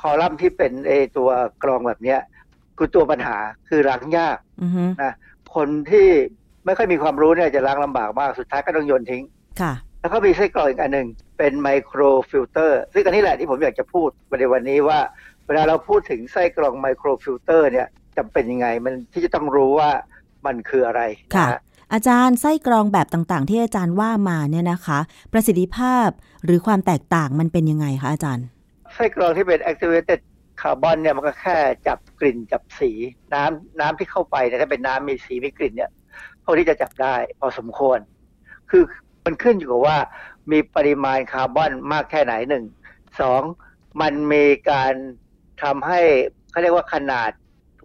[0.00, 1.28] คอลัมน์ที่เป็นไอตัว
[1.62, 2.20] กรองแบบเนี้ย
[2.78, 3.36] คือตัวปัญหา
[3.68, 5.14] คือล้างยากอือฮึนะ
[5.54, 6.08] คนที่
[6.66, 9.22] ไม่ค่อยมีความรู้เนี่ยจะล้างลำบากมากสุดท้ายก็ต้องโยนทิ้ง
[9.60, 11.08] ค่ะ แล้วก็มีไส้กรองอีกอันหนึ่ง
[11.38, 14.08] เป็น microfilter ซึ่งอันนี้แหละที่ผมอยากจะพูด
[14.40, 14.98] ในวันนี้ว่า
[15.46, 17.86] เวลาเราพูดถึงไส้กรอง microfilter เนี่ย
[18.16, 19.90] จำเป็นยังไงมันที่จะต้องรู้ว่า
[20.46, 21.02] มันคืออะไร
[21.36, 21.54] ค่ะนฮ
[21.92, 24.98] อาจารย์ไส้กรองแบบต่างๆ ที่อาจารย์ว่ามาเนี่ยนะคะ
[25.32, 26.08] ประสิทธิภาพ
[26.44, 28.46] หรือความแตกต่างมันเป็นยังไงคะอาจารย์
[28.94, 30.20] ไส้กรองที่เป็น activated
[30.60, 31.56] carbon เนี่ยมันก็แค่
[31.86, 32.90] จับกลิ่นจับสี
[33.34, 35.99] น้ำน้ำที่เข้าไปเนี่ยถ้าเป็นน้ำมีสีมีกลิ่นเนี่ยพ
[36.50, 37.98] วกที่จะจับได้พอสมควร
[38.70, 38.82] คือ
[39.24, 39.98] มันขึ้นอยู่กับว่า
[40.52, 42.64] มีปริมาณคาร์บอนมากแค่ไหนหนึ่ง
[43.20, 43.42] สอง
[44.00, 44.92] มันมีการ
[45.62, 46.00] ทำให้
[46.50, 47.30] เขาเรียกว่าขนาด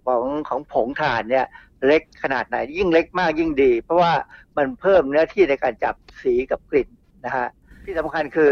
[0.05, 1.45] ของของผงถ่านเนี่ย
[1.85, 4.13] เล็กขนาดไหน ยิ่งเล็กมากยิ่งดี เพราะว่า
[4.57, 6.89] มันเพิ่มเนื้อที่ในการจับสีกับกลิ่น
[7.25, 7.47] นะฮะ
[7.85, 8.51] ที่สำคัญคือ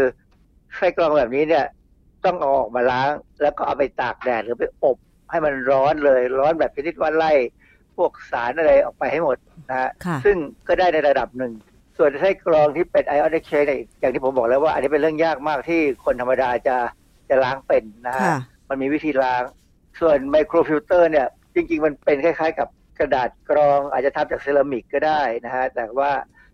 [0.76, 1.64] ไส้กรองแบบนี้เนี่ย
[2.24, 3.10] ต้องเอาออกมาล้าง
[3.42, 4.96] แล้วก็เอาไปตากแดดหรือไปอบ
[5.30, 7.32] ให้มันร้อนเลยร้อนแบบชนิดว่าไล่
[7.96, 9.36] พวกสารอะไรออกไปให้หมด
[9.70, 10.36] นะฮะค่ะซึ่ง
[10.68, 11.52] ก็ได้ในระดับหนึ่ง
[11.98, 16.76] ส่วนไส้กรองที่เป็น ion exchange อย่างที่ผมบอกแล้วว่า อันนี้เป็นเรื่องยากมากที่คนธรรมดาจะ
[17.28, 18.36] จะล้างเป็นนะฮะค่ะ
[18.68, 19.42] มันมีวิธีล้าง
[20.00, 22.68] ส่วน microfilter เนี่ย จริง ๆ มันเป็นคล้าย ๆ กับ
[22.98, 26.10] กระดาษกรองอาจจะทำจากเซรามิกก็ได้นะฮะแต่ว่า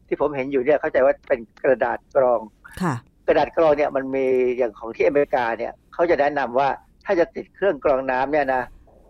[0.07, 2.41] ที่ผมเห็นอยู่เนี่ยเข้าใจว่าเป็นกระดาษกรอง
[2.82, 2.95] ค่ะ
[3.26, 4.26] กระดาษกรองเนี่ยมันมี
[4.57, 6.68] อย่างของที่อเมริกาเนี่ยเขาจะแนะนำว่า
[7.05, 8.62] ถ้าจะติดเครื่องกรองน้ำเนี่ยนะ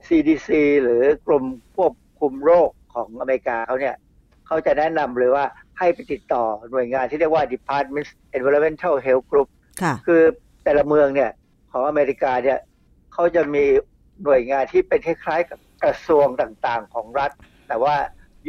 [0.06, 0.48] CDC
[0.82, 3.96] หรือกรมควบ คุมโรคของอเมริกาเขาเนี่ย
[4.46, 5.44] เขาจะแนะนำเลยว่า
[5.78, 9.48] ให้ไปติดต่อหน่วยงานที่เรียกว่า Department Environmental Health Group
[9.82, 10.22] ค่ะคือ
[10.64, 11.30] แต่ละเมืองเนี่ย
[11.72, 12.58] ของอเมริกาเนี่ย
[13.12, 13.64] เขาจะมี
[14.24, 17.30] หน่วยงานที่เป็นคล้ายๆกับกระทรวงต่างๆของรัฐ
[17.68, 17.94] แต่ว่า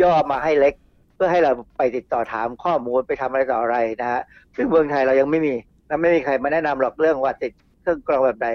[0.01, 0.73] ย่อมาให้เล็ก
[1.15, 4.21] เพื่อให้เราไปติดต่อถามข้อมูลไปทำอะไรต่ออะไรนะฮะ
[4.55, 5.53] ซึ่งเมืองไทยเรายังไม่มี
[5.87, 7.51] และไม่มีใครมาแนะนำหรอกเรื่องว่าติด
[7.81, 8.49] เครื่องกรองแบบใด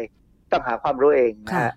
[0.53, 1.75] ต้องหาความรู้เองนะค่ะฮะ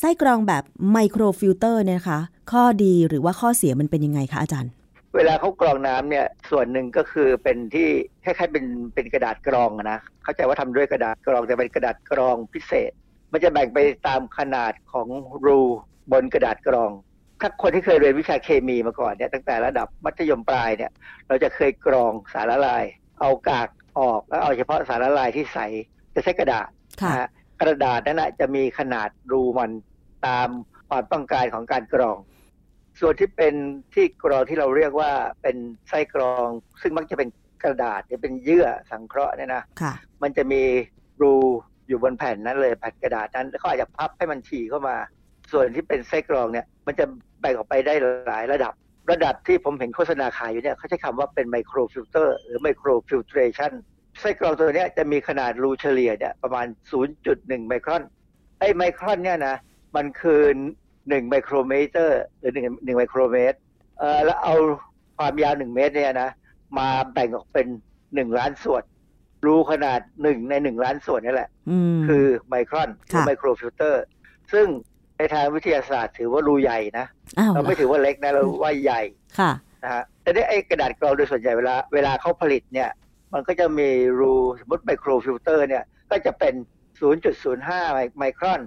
[0.00, 2.20] ไส้กรองแบบ microfilter เนี่ยนะคะ
[2.50, 4.72] ข้อดีหรือว่าข้อเสียมันเป็นยังไงคะอาจารย์
[5.16, 7.88] เวลาเขากรองน้ำเนี่ยส่วนหนึ่งก็คือเป็นที่
[8.24, 8.64] คล้ายๆเป็น
[8.94, 12.90] เป็นกระดาษกรองนะเข้าใจว่าทำด้วยกระดาษกรองแต่เป็นกระดาษกรองพิเศษ
[13.32, 13.78] มันจะแบ่งไป
[14.08, 15.08] ตามขนาดของ
[15.46, 15.58] รู
[16.12, 16.90] บนกระดาษกรอง
[17.40, 20.92] ถ้าคนที่เคยเรียนวิชาเคมีมาก่อนเนี่ยตั้งแต่ระดับมัธยมปลายเนี่ย
[21.28, 22.84] เราจะเคยกรองสารละลาย
[23.20, 23.68] เอากาก
[23.98, 25.58] ออกแล้วเอาเฉพาะสารละลายที่ใส
[26.14, 26.68] จะใช้กระดาษ
[27.18, 27.28] นะ
[27.60, 29.70] กระดาษนั้นนะจะมีขนาดรูมัน
[30.26, 30.48] ตาม
[30.88, 32.16] ความต้องการของการกรอง
[33.00, 33.54] ส่วนที่เป็น
[33.94, 35.12] ที่กรองที่เราเรียกว่า
[35.42, 35.56] เป็น
[35.88, 36.46] ไส้กรอง
[36.82, 37.28] ซึ่งมักจะเป็น
[37.62, 40.62] กระดาษหรือเป็นเยื่อสังเคราะห์เนี่ยนะค่ะมันจะมี
[41.22, 41.34] รู
[41.88, 44.96] อยู่บนแผ่นนั้นเลยแผ่นกระดาษนั้นแล้วเขาอาจจะพับให้มันถี่เข้ามา
[45.52, 47.04] ส่วนที่เป็นไส้กรองเนี่ย มันจะ
[47.40, 47.94] แบ่งออกไปได้
[48.28, 48.72] หลายระดับ
[49.10, 53.72] ระดับที่ผมเห็นโฆษณาขายอยู่เนี่ยเขาใช้คำว่าเป็น microfilter หรือ microfiltration
[54.20, 56.66] ไส้กรองตัวเนี้ยจะมีขนาดรูเฉลี่ยเนี่ยประมาณ
[57.16, 58.02] 0.1 ไมครอน
[58.58, 59.56] ไอ้ไมครอนเนี่ยนะ
[59.96, 60.42] มันคือ
[61.06, 61.90] 1ไมโครเมตร
[62.38, 63.56] หรือ1 1ไมโครเมตร
[63.98, 64.54] เอ่อแล้วเอา
[65.18, 66.30] ความยาว1เมตรเนี่ยนะ
[66.78, 67.66] มาแบ่งออกเป็น
[68.02, 68.82] 1ล้านส่วน
[69.46, 74.02] รูขนาด1ใน1ล้านส่วนนี่แหละอืมคือไมครอนหรือค่ะ microfilter
[74.52, 74.66] ซึ่ง
[75.18, 77.06] ในทางวิทยาศาสตร์ถือว่ารูใหญ่นะ
[77.38, 79.02] อ้าวเราไม่ถือว่าเล็กนะเราว่าใหญ่
[79.38, 82.90] ค่ะนะฮะแต่ได้ไอ้กระดาษกรองโดยส่วนใหญ่เวลาเวลาเขาผลิตเนี่ย
[83.32, 83.88] มันก็จะมี
[84.20, 86.54] รูสมมติ microfilter เนี่ย ก็จะเป็น
[87.40, 88.60] 0.05 ไมครอน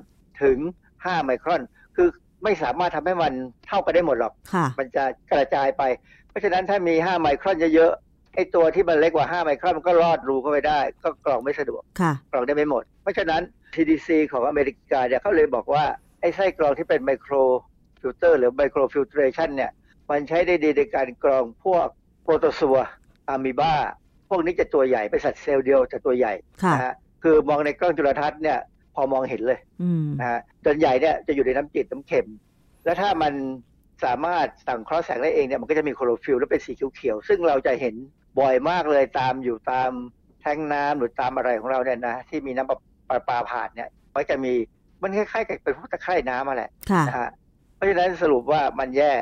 [0.43, 0.57] ถึง
[0.91, 1.61] 5 ไมครอน
[1.95, 2.09] คือ
[2.45, 3.33] ไม่สามารถทำให้มัน
[3.67, 5.83] เท่ากันได้หมดหรอกค่ะมันจะกระจายไป
[6.29, 13.41] เพราะฉะนั้นถ้ามี 5 ไมครอนเยอะๆไอ้ตัวที่มันเล็กกว่า 5 ไมครอนมันก็รอดรูเข้าไปได้ ก็กรองไม่สะดวกค่ะกรองได้ไม่หมด เพราะฉะนั้น
[13.73, 15.83] CDC ของอเมริกาเนี่ยเขาเลยบอกว่า
[16.21, 19.71] ไอ้ไส้กรองที่เป็น microfilter หรือ microfiltration เนี่ย
[20.09, 21.87] มันใช้ได้ดีในการกรองพวก
[22.23, 22.77] โปรโตซัว
[23.27, 23.73] อะมีบา
[24.29, 26.33] พวกนี้จะตัวใหญ่เป็นสัตว์เซลล์เดียวจะตัวใหญ่
[26.63, 26.93] ค่ะนะฮะ
[27.23, 28.59] คือมองในกล้องจุลทรรศน์เนี่ย
[28.95, 32.27] พอมองเห็นเลยอืมนะฮะส่วนใหญ่เนี่ยจะอยู่ในน้ำจืดน้ำเค็ม
[32.85, 33.33] แล้วถ้ามัน
[34.05, 37.95] สามารถสังเคราะห์แสงได้เองเนี่ยมันก็จะมีโคลอโรฟิลแล้วเป็นสีเขียวๆซึ่งเราจะเห็น
[38.39, 39.91] บ่อยมากเลยตามอยู่ตาม
[40.41, 42.79] แท้งน้ำหรือตามอะไรของเราเนี่ยนะที่มีน้ำประ
[43.09, 44.53] ปาปาผ่านเนี่ยก็จะมี
[45.01, 47.29] มันคล้ายๆกับเป็นพวกตะไคร่น้ำมาแหละค่ะนะฮะ
[47.75, 49.13] เพราะฉะนั้นสรุปว่ามันแย่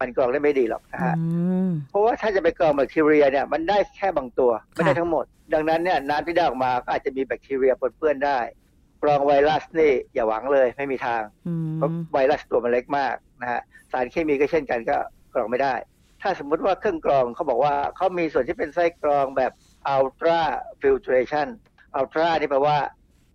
[0.00, 1.26] มันกรองได้ไม่ดีหรอกนะฮะอื
[1.68, 5.24] มเพราะว่าถ้าจะไปกรองแบคทีเรียเนี่ยมันได้แค่บางตัวไม่ได้ทั้งหมด
[5.54, 8.38] ดังนั้นเนี่ยน้ำที่ได้ออกมาก็อาจจะมีแบคทีเรียปนเปื้อนได้
[9.02, 13.60] กรองไวรัสนี่อย่าหวังเลยไม่มีทางอืมเพราะไวรัสตัวมันเล็กมากนะฮะ
[13.92, 14.96] สารเคมีก็เช่นกันก็
[15.34, 15.74] กรองไม่ได้
[16.22, 19.52] ถ้าสมมุติว่าเครื่องกรองเขาบอกว่าเขามีส่วนที่เป็นไส้กรองแบบ
[19.96, 20.40] ultra
[20.80, 21.48] filtration
[21.98, 22.78] ultra นี่แปลว่า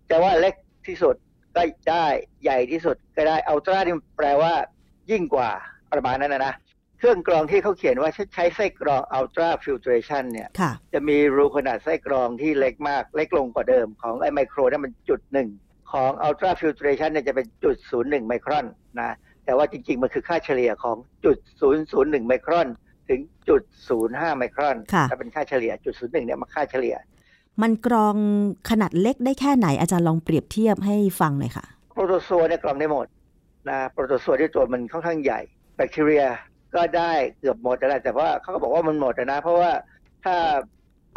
[0.10, 0.56] จะว่าเล็ก
[0.88, 1.16] ที่สุด
[1.56, 2.06] ก็ได้
[2.44, 4.54] ใหญ่ที่สุดก็ได้ ultra นี่แปลว่า
[5.12, 5.52] ยิ่งกว่า
[5.94, 6.54] ประมาณนั้นนะนะ
[7.06, 15.50] เครื่องกรองที่เขาเขียนว่าใช้ไส้กรอง ultra filtration เนี่ยค่ะจะมีรูขนาดไส้กรองที่เล็กมาก เล็กลงกว่าเดิมของไอไมโครนั่นมันจุดหนึ่ง
[15.92, 18.66] ของ ultra filtration เนี่ยจะเป็นจุดศูนย์หนึ่งไมครอน
[19.00, 22.68] นะแต่ว่าจริงๆ มันคือค่าเฉลี่ยของจุดศูนย์ศูนย์หนึ่งไมครอน
[23.10, 26.96] ถึงจุดศูนย์ห้าไมครอนค่ะถ้าเป็นค่าเฉลี่ยจุดศูนย์หนึ่งเนี่ยมาค่าเฉลี่ย
[27.62, 28.16] มันกรอง
[28.70, 33.08] ขนาดเล็กได้แค่ไหนอาจารย์ลองเปรียบเทียบให้ฟังหน่อยค่ะโปรโตซัวเนี่ยกรองได้หมด
[33.70, 35.42] นะโปรโตซัวที่ตัวมันค่อนข้างใหญ่
[35.76, 36.26] แบคทีเรีย
[36.76, 39.72] ก็ได้เกือบหมดแล้วแต่ว่าเขาก็บอกว่ามันหมดนะ เพราะว่า
[40.26, 40.36] ถ้า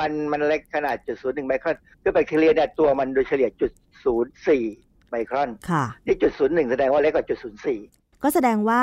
[0.01, 3.73] มันมันเล็กขนาดจุดศูนย์หนึ่งไมครอนคือแบคทีเรียเนี่ยตัวมันโดยเฉลี่ยจุด
[4.05, 4.65] ศูนย์สี่
[5.09, 7.79] ไมครอนค่ะนี่จุดศูนย์หนึ่งแสดงว่าเล็กกว่าจุดศูนย์สี่
[8.23, 8.83] ก็แสดงว่า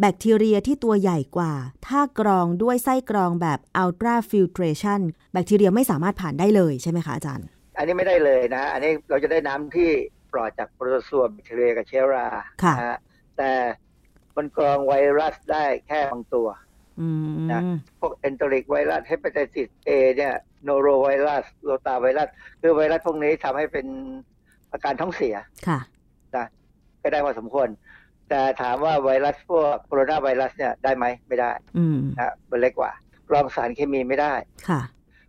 [0.00, 1.52] แบคทีเรียที่ตัวใหญ่กว่า
[1.86, 5.00] ถ้ากรองด้วยไส้กรองแบบ ultra filtration
[5.32, 7.46] แบคทีเรียไม่สามารถผ่านได้เลยใช่ไหมคะอาจารย์
[7.76, 9.88] อันนี้ไม่ได้เลยนะ อันนี้เราจะได้น้ำที่
[10.32, 12.26] ปลอดจากโปรโตซัวแบคทีเรียกับเชื้อรา
[12.62, 12.98] ค่ะนะฮะ
[13.38, 13.50] แต่
[14.36, 16.48] มันกรองไวรัสได้แค่บางตัว
[17.00, 17.62] อืมนะ
[18.00, 22.28] พวก enteric virus hepatitis A เนี่ยโนโรไวรัสโรตาไวรัส
[22.60, 23.86] คือไวรัสพวกนี้ทำให้เป็น
[24.72, 25.36] อาการท้องเสีย
[25.68, 25.78] ค่ะ
[26.36, 26.46] นะ
[27.02, 27.68] ก็ได้พอสมควร
[28.28, 32.92] แต่ถามว่าไวรัสพวกโคโรนาไวรัสเนี่ยได้ไหมไม่ได้อืมนะมันเล็กกว่า
[33.28, 34.34] กรองสารเคมีไม่ได้
[34.68, 34.80] ค่ะ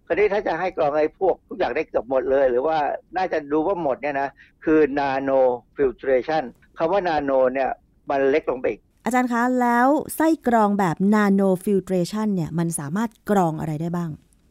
[0.07, 2.77] คราวนี้ถ้าจะให้กรองไอ้พวกทุกอย่างได้เกือบหมดเลย หรือว่า
[3.17, 4.29] น่าจะดูว่าหมดเนี่ยนะ
[4.65, 5.39] คือ nano
[5.75, 6.43] filtration
[6.77, 7.69] คำว่า nano เนี่ย
[8.09, 14.09] มันเล็กลงไปอีก อาจารย์คะ แล้วไส้กรองแบบ nano filtration เนี่ย มันสามารถกรองอะไรได้บ้าง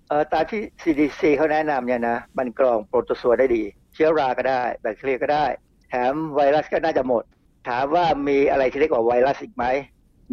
[0.09, 3.63] เออตามที่ CDC เขาแนะนำเนี่ยนะ มันกรองโปรโตซัวได้ดี
[3.95, 5.47] เชื้อราก็ได้ แบคทีเรียก็ได้
[5.89, 7.25] แถมไวรัสก็น่าจะหมด
[7.69, 9.65] ถามว่ามีอะไรที่เล็กกว่าไวรัสอีกไหม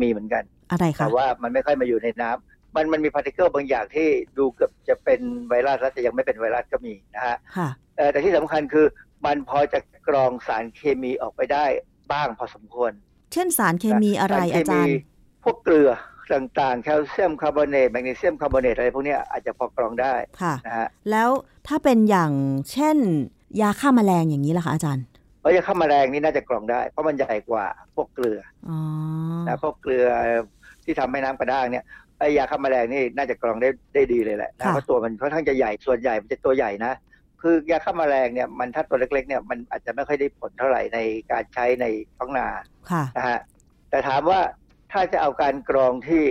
[0.01, 4.07] มีเหมือนกัน อะไรคะแต่ว่ามันไม่ค่อยมาอยู่ในน้ำมันมันมี particle บางอย่างที่
[4.37, 8.85] ดูเกือบจะเป็นไวรัสแล้วแต่ยังไม่เป็นไวรัสก็มีนะฮะค่ะเอ่อแต่ที่สำคัญคือ
[9.25, 11.65] มันพอจะกรองสารเคมีออกไปได้
[12.11, 12.91] บ้างพอสมควร
[13.33, 14.95] เช่นสารเคมีอะไรคะอาจารย์
[15.43, 15.91] พวกเกลือ
[16.33, 21.29] ต่างๆ แคลเซียมคาร์บอเนตแมกนีเซียมคาร์บอเนตอะไรพวกเนี้ยอาจจะพอกรองได้ค่ะนะฮะแล้ว
[21.67, 22.31] ถ้าเป็นอย่าง
[22.71, 22.97] เช่น
[23.61, 25.05] ยาฆ่าแมลงอย่างนี้ล่ะคะอาจารย์
[25.39, 27.65] เพราะยาฆ่าแมลงนี่น่าจะกรองได้ เพราะมันใหญ่กว่า
[27.95, 28.79] พวกเกลืออ๋อ
[29.47, 30.07] นะพวกเกลือ
[30.83, 31.83] ที่ทำให้น้ำกระด้างเนี่ย
[32.19, 36.93] ไอ้ยาฆ่าแมลงนี่น่าจะกรองได้ได้ดีเลยแหละนะค่ะเพราะตัวมันค่อนข้างจะใหญ่ส่วนใหญ่มันจะตัวใหญ่นะ
[37.41, 40.99] คือยาฆ่าแมลงเนี่ยมันถ้าตัวเล็กๆเนี่ยมันอาจจะไม่ค่อยได้ผลเท่าไหร่ใน
[41.31, 41.85] การใช้ใน
[42.17, 42.47] ท้องนา
[42.91, 43.39] ค่ะนะฮะ
[43.89, 44.39] แต่ถามว่า
[44.91, 46.23] ถ้าจะเอาการกรองที่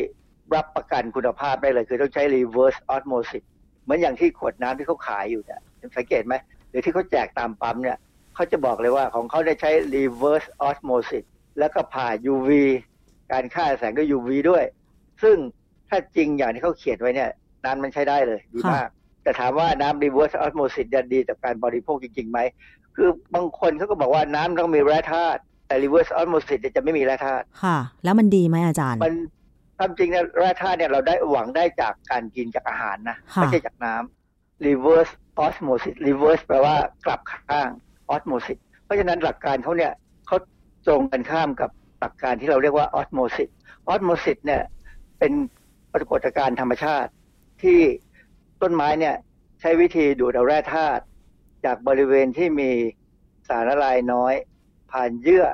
[0.54, 3.44] รับประกันคุณภาพได้เลย คือต้องใช้ reverse osmosis
[3.82, 5.60] เหมือนอย่างที่ขวดน้ำที่เขาขายอยู่เนี่ย
[5.96, 6.34] สังเกตไหม
[6.70, 7.98] หรือที่เขาแจกตามปั๊มเนี่ย
[8.34, 11.24] เขาจะบอกเลยว่าของเขาได้ใช้ reverse osmosis
[11.58, 12.50] แล้วก็ผ่า UV
[13.32, 14.64] การฆ่าแสงด้วย UV ด้วย
[15.22, 15.36] ซึ่ง
[15.88, 17.30] ถ้าจริงอย่างที่เขาเขียนไว้เนี่ย
[17.64, 18.88] น้ำมันใช้ได้เลยดีมาก
[19.28, 22.38] แต่ถามว่าน้ำ reverse osmosis จะดีต่อการบริโภคจริงๆไหม
[22.96, 29.14] คือบางคนเขาก็บอกว่าน้ำต้องมีแร่ธาตุแต่ reverse osmosis เนี่ยจะไม่มีแร่ธาตุค่ะ แล้วมันดีไหมอาจารย์มัน
[29.78, 35.12] ความจริงเนี่ยแร่ธาตุเนี่ยเราได้หวังได้จากการกินจากอาหารนะค่ะไม่ใช่จากน้ำ reverse
[35.44, 36.76] osmosis reverse แปลว่า
[37.06, 37.68] กลับข้าง
[38.14, 39.92] osmosis เพราะฉะนั้นหลักการเขาเนี่ย
[40.26, 40.36] เขา
[40.86, 41.70] ตรงกันข้ามกับ
[42.00, 43.48] หลักการที่เราเรียกว่า osmosis
[43.92, 44.62] osmosis เนี่ย
[45.18, 45.32] เป็น
[45.94, 47.10] ปรากฏการณ์ธรรมชาติ
[47.62, 47.80] ที่
[48.62, 49.14] ต้นไม้เนี่ย
[49.60, 51.02] ใช้วิธีดูดเอาแร่ธาตุ
[51.64, 52.70] จากบริเวณที่มี
[53.48, 54.34] สารละลายน้อย
[54.92, 55.44] ผ่านเยื่อ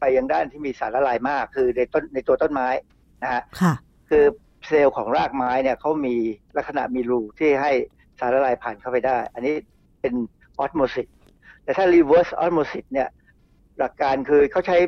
[0.00, 2.68] ไปยังด้านที่มีสารละลายมาก คือในต้นในตัวต้นไม้
[3.22, 3.74] นะฮะค่ะ
[4.10, 4.24] คือ
[4.66, 6.14] เซลล์ของรากไม้เนี่ยเขามี
[6.56, 7.72] ลักษณะมีรูที่ให้
[8.18, 9.54] สารละลายผ่านเข้าไปได้ อันนี้
[10.00, 10.14] เป็น
[10.58, 11.08] ออสโมซิส
[11.62, 13.08] แต่ถ้า reverse osmosis เนี่ย
[13.78, 14.78] หลักการคือเขาใช้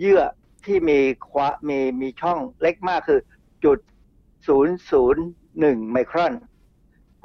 [0.00, 0.22] เยื่อ
[0.66, 0.98] ที่มี
[1.30, 3.20] ควะมีมีช่องเล็กมากคือ
[3.64, 3.78] จุด
[4.46, 5.24] ศูนย์ศูนย์
[5.60, 6.32] หนึ่งไมครอน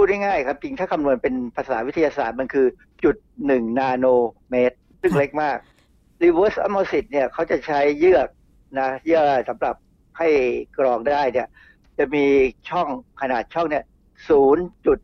[0.03, 2.67] พูดง่ายๆครับจริงถ้าคำนวณเป็นภาษาวิทยาศาสตร์มันคือ
[3.03, 4.05] จุดหนึ่งนาโน
[4.49, 5.57] เมตร ซึ่งเล็กมาก
[6.21, 8.27] reverse osmosis เนี่ยเขาจะใช้เยือก
[8.79, 9.75] นะเยื่อสำหรับ
[10.17, 10.27] ให้
[10.77, 11.47] กรองได้เนี่ย
[11.97, 12.25] จะมี
[12.69, 12.87] ช่อง
[13.21, 13.83] ขนาดช่องเนี่ย
[14.29, 14.99] ศูนย์จุด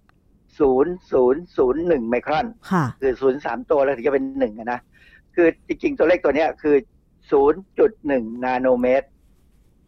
[0.60, 4.80] ศูนย์ศูนย์ศูนย์หนึ่งไมครอนค่ะคือศูนย์สามตัวแล้วถึงจะเป็นหนึ่งอะนะ
[5.36, 6.76] คือจริงๆตัวเลขตัวเนี้ยคือ
[7.32, 9.08] ศูนย์จุดหนึ่งนาโนเมตร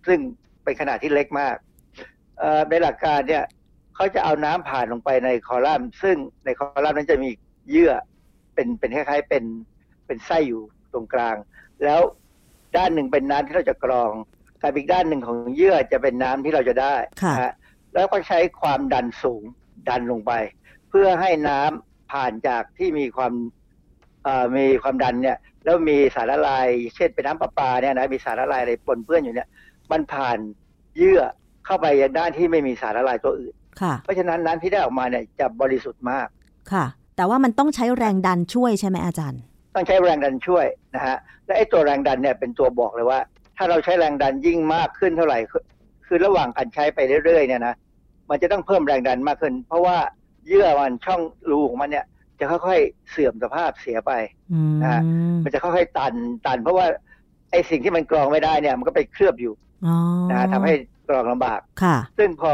[0.07, 0.19] ซึ่ง
[0.63, 1.55] เป็นขนาดที่เล็กมาก
[2.39, 3.43] เอ่อในหลักการเนี่ย
[3.99, 7.29] เขาจะเอาน้ำผ่านลงไปในคอลัมน์ ซึ่งในคอลัมน์นั้นจะมี
[7.69, 7.91] เยื่อ
[8.55, 9.43] เป็นเป็นคล้ายๆเป็น
[10.05, 10.61] เป็นไส้อยู่
[10.93, 11.35] ตรงกลาง
[11.83, 12.01] แล้ว
[12.77, 14.11] ด้านหนึ่งเป็นน้ำที่เราจะกรอง
[14.61, 17.53] กับอีกด้านหนึ่งของเยื่อจะเป็นน้ำที่เราจะได้ค่ะนะฮะ
[17.93, 19.43] แล้วก็ใช้ความดันสูง
[19.89, 20.31] ดันลงไป
[20.89, 23.33] เพื่อให้น้ำผ่านจากที่มีความ
[24.23, 29.47] เอ่อมีความดันเนี่ยแล้วมีสารละลาย เช่นเป็นน้ำประปาเนี่ยนะมีสารละลายอะไรปนเปื้อนอยู่เนี่ย
[29.91, 30.37] มันผ่าน
[30.97, 31.21] เยื่อ
[31.65, 36.27] เข้าไปยังด้านที่ไม่มีสารละลายตัวอื่น ค่ะ เพราะฉะนั้นน้ำที่ได้ออกมาเนี่ยจะบริสุทธิ์มาก
[36.71, 39.41] ค่ะ แต่ว่ามันต้องใช้แรงดันช่วยใช่ไหมอาจารย์
[39.75, 40.65] ต้องใช้แรงดันช่วย
[40.95, 43.19] นะฮะและไอ้ตัวแรงดันเนี่ยเป็นตัวบอกเลยว่า
[43.57, 45.63] ถ้าเราใช้แรงดันยิ่งมากขึ้นเท่าไหร่คือ
[46.07, 47.75] คือระหว่างการใช้ไปเรื่อยๆเนี่ยนะ
[48.29, 49.97] มันจะต้องเพิ่มแรงดันมากขึ้น เพราะว่า
[50.47, 52.05] เยื่อมันช่องรูของมันเนี่ย
[52.39, 54.11] จะค่อยๆเสื่อมสภาพเสียไป
[54.53, 55.01] อืมนะฮะ
[55.43, 56.13] มันจะค่อยๆตัน
[56.45, 56.85] ตัน เพราะว่า
[57.51, 59.53] ไอ้สิ่งที่มันกรองไม่ได้เนี่ย มันก็ไปเคลือบอยู่
[59.87, 59.97] อ๋อ
[60.29, 60.73] นะฮะทำให้
[61.07, 62.53] กรองลำบากค่ะ ซึ่งพอ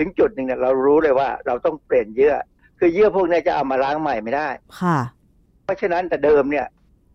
[0.00, 2.34] ถึงจุดหนึ่งเนี่ยเรารู้เลยว่าเราต้องเปลี่ยนเยื่อ
[2.78, 4.48] คือเยื่อพวกเนี้จะเอามาล้างใหม่ไม่ได้
[4.80, 4.98] ค่ะ
[5.64, 6.66] เพราะฉะนั้นแต่เดิมเนี่ย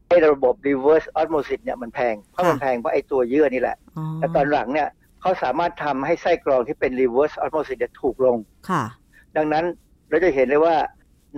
[0.07, 4.89] ไอ้ระบบ reverse osmosis เนี่ยมันแพงเพราะมันค่ะแพงเพราะไอ้ตัวเยื่อนี่แหละอ๋อแต่ตอนหลังเนี่ย
[5.21, 8.37] เขาสามารถทำให้ไส้กรองที่เป็น reverse osmosis เนี่ยถูกลง
[8.69, 8.83] ค่ะ
[9.37, 9.65] ดังนั้น
[10.09, 10.75] เราจะเห็นเลยว่า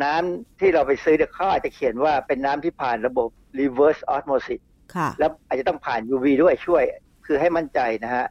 [0.04, 3.30] น้ำที่เราไปซื้อเนี่ยเขาอาจจะเขียนว่าเป็นน้ำที่ผ่านระบบ
[3.60, 4.62] reverse osmosis
[4.96, 6.84] ค่ะ แล้วอาจจะต้องผ่าน UV ด้วยช่วย
[7.26, 8.26] คือให้มั่นใจนะฮะ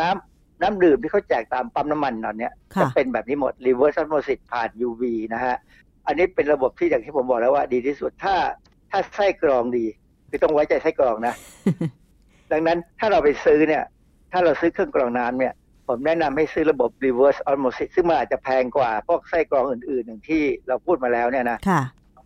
[0.00, 5.02] น้ำ น้ำดื่มที่เขาแจกตามปั๊มน้ำมันตอนเนี้ยค่ะจะเป็นแบบนี้หมด reverse osmosis ผ่าน UV
[5.34, 5.56] นะฮะ
[6.06, 8.34] อันนี้เป็นระบบที่อย่างที่ผมบอกแล้วว่า ดีที่สุดถ้า
[8.90, 9.86] ถ้าไส้กรองดี
[10.28, 11.34] คือต้องไว้ใจไส้กรองนะ
[12.52, 13.84] ดังนั้นถ้าเราไปซื้อเนี่ย
[14.32, 15.54] ถ้าเราซื้อเครื่องกรองน้ำเนี่ย
[15.88, 21.82] ผมแนะนำให้ซื้อระบบ reverse osmosis ซึ่งมันอาจจะแพงกว่าพวกไส้กรองอื่นๆอย่างที่เราพูดมาแล้วเนี่ยนะค่ะ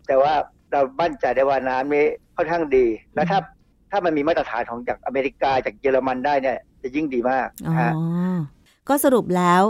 [0.07, 0.33] แต่ว่า
[0.71, 2.05] เรามั่นใจได้ว่าน้ำนี้
[2.35, 3.39] ค่อนข้างดี แล้วถ้า
[3.93, 7.91] ถ้ามันมีมาตรฐานของจากอเมริกาจากเยอรมันได้เนี่ย จะยิ่งดีมากอ๋อนะฮะ
[8.89, 9.63] ก็สรุปแล้ว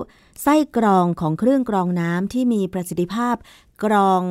[0.44, 3.36] ไส้กรองของเครื่องกรองน้ำที่มีประสิทธิภาพ
[3.84, 4.22] กรอง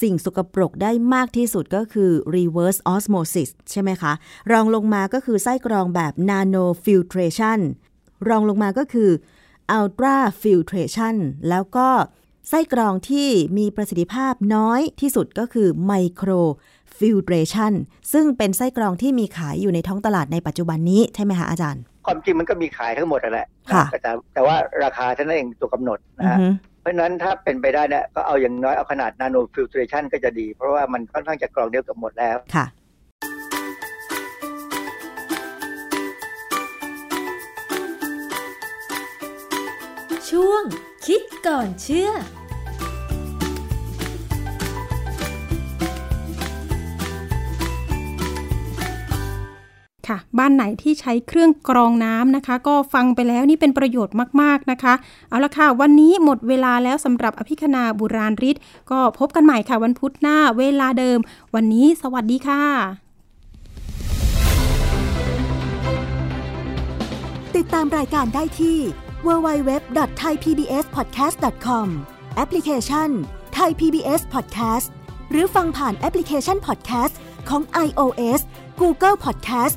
[0.00, 4.12] สิ่งสกปรกได้มากที่สุดก็คือ reverse osmosis ใช่ไหมคะ
[4.52, 7.60] รองลงมาก็คือไส้กรองแบบ nano filtration
[8.28, 9.10] รองลงมาก็คือ
[9.78, 11.16] ultra filtration
[11.48, 11.88] แล้วก็
[12.48, 15.68] ไส้กรองที่มีประสิทธิภาพน้อยที่สุดก็คือ
[16.94, 17.72] micro filtration
[18.12, 26.48] ซึ่งเป็นไส้กรองที่มีขายอยู่ในท้องตลาดในปัจจุบันนี้ใช่ไหมคะอาจารย์ ความจริงมันก็มีขายทั้งหมดนั่นแหละค่ะแต่แต่ว่าราคาเท่านั้นเองตัวกำหนดอืนะอฮะฮึ
[26.80, 32.66] เพราะฉะนั้นถ้าเป็นไปได้เนี่ยก็เอาอย่างน้อยเอาขนาด nano filtration ก็จะดี เพราะว่ามันค่อนข้างจะกรองเดียวกับหมดแล้วค่ะ
[40.30, 40.62] ช่วง
[41.06, 42.10] คิดก่อนเชื่อ
[50.08, 54.94] ค่ะ บ้านไหนที่ใช้เครื่องกรองน้ำนะคะ ก็ฟังไปแล้วนี่เป็นประโยชน์มากๆนะคะ
[55.28, 58.56] เอาละค่ะ วันนี้หมดเวลาแล้วสำหรับอภิคณาบุราริศ
[58.90, 61.18] ก็พบกันใหม่ค่ะวันพุธหน้าเวลาเดิม
[61.54, 62.64] วันนี้สวัสดีค่ะ
[67.56, 68.78] ติดตามรายการได้ที่
[69.26, 71.88] www.thaipbspodcast.com
[72.36, 73.08] แอปพลิเคชัน
[73.58, 74.88] Thai PBS Podcast
[75.30, 77.14] หรือฟังผ่านแอปพลิเคชัน Podcast
[77.48, 78.40] ของ iOS
[78.80, 79.76] Google Podcast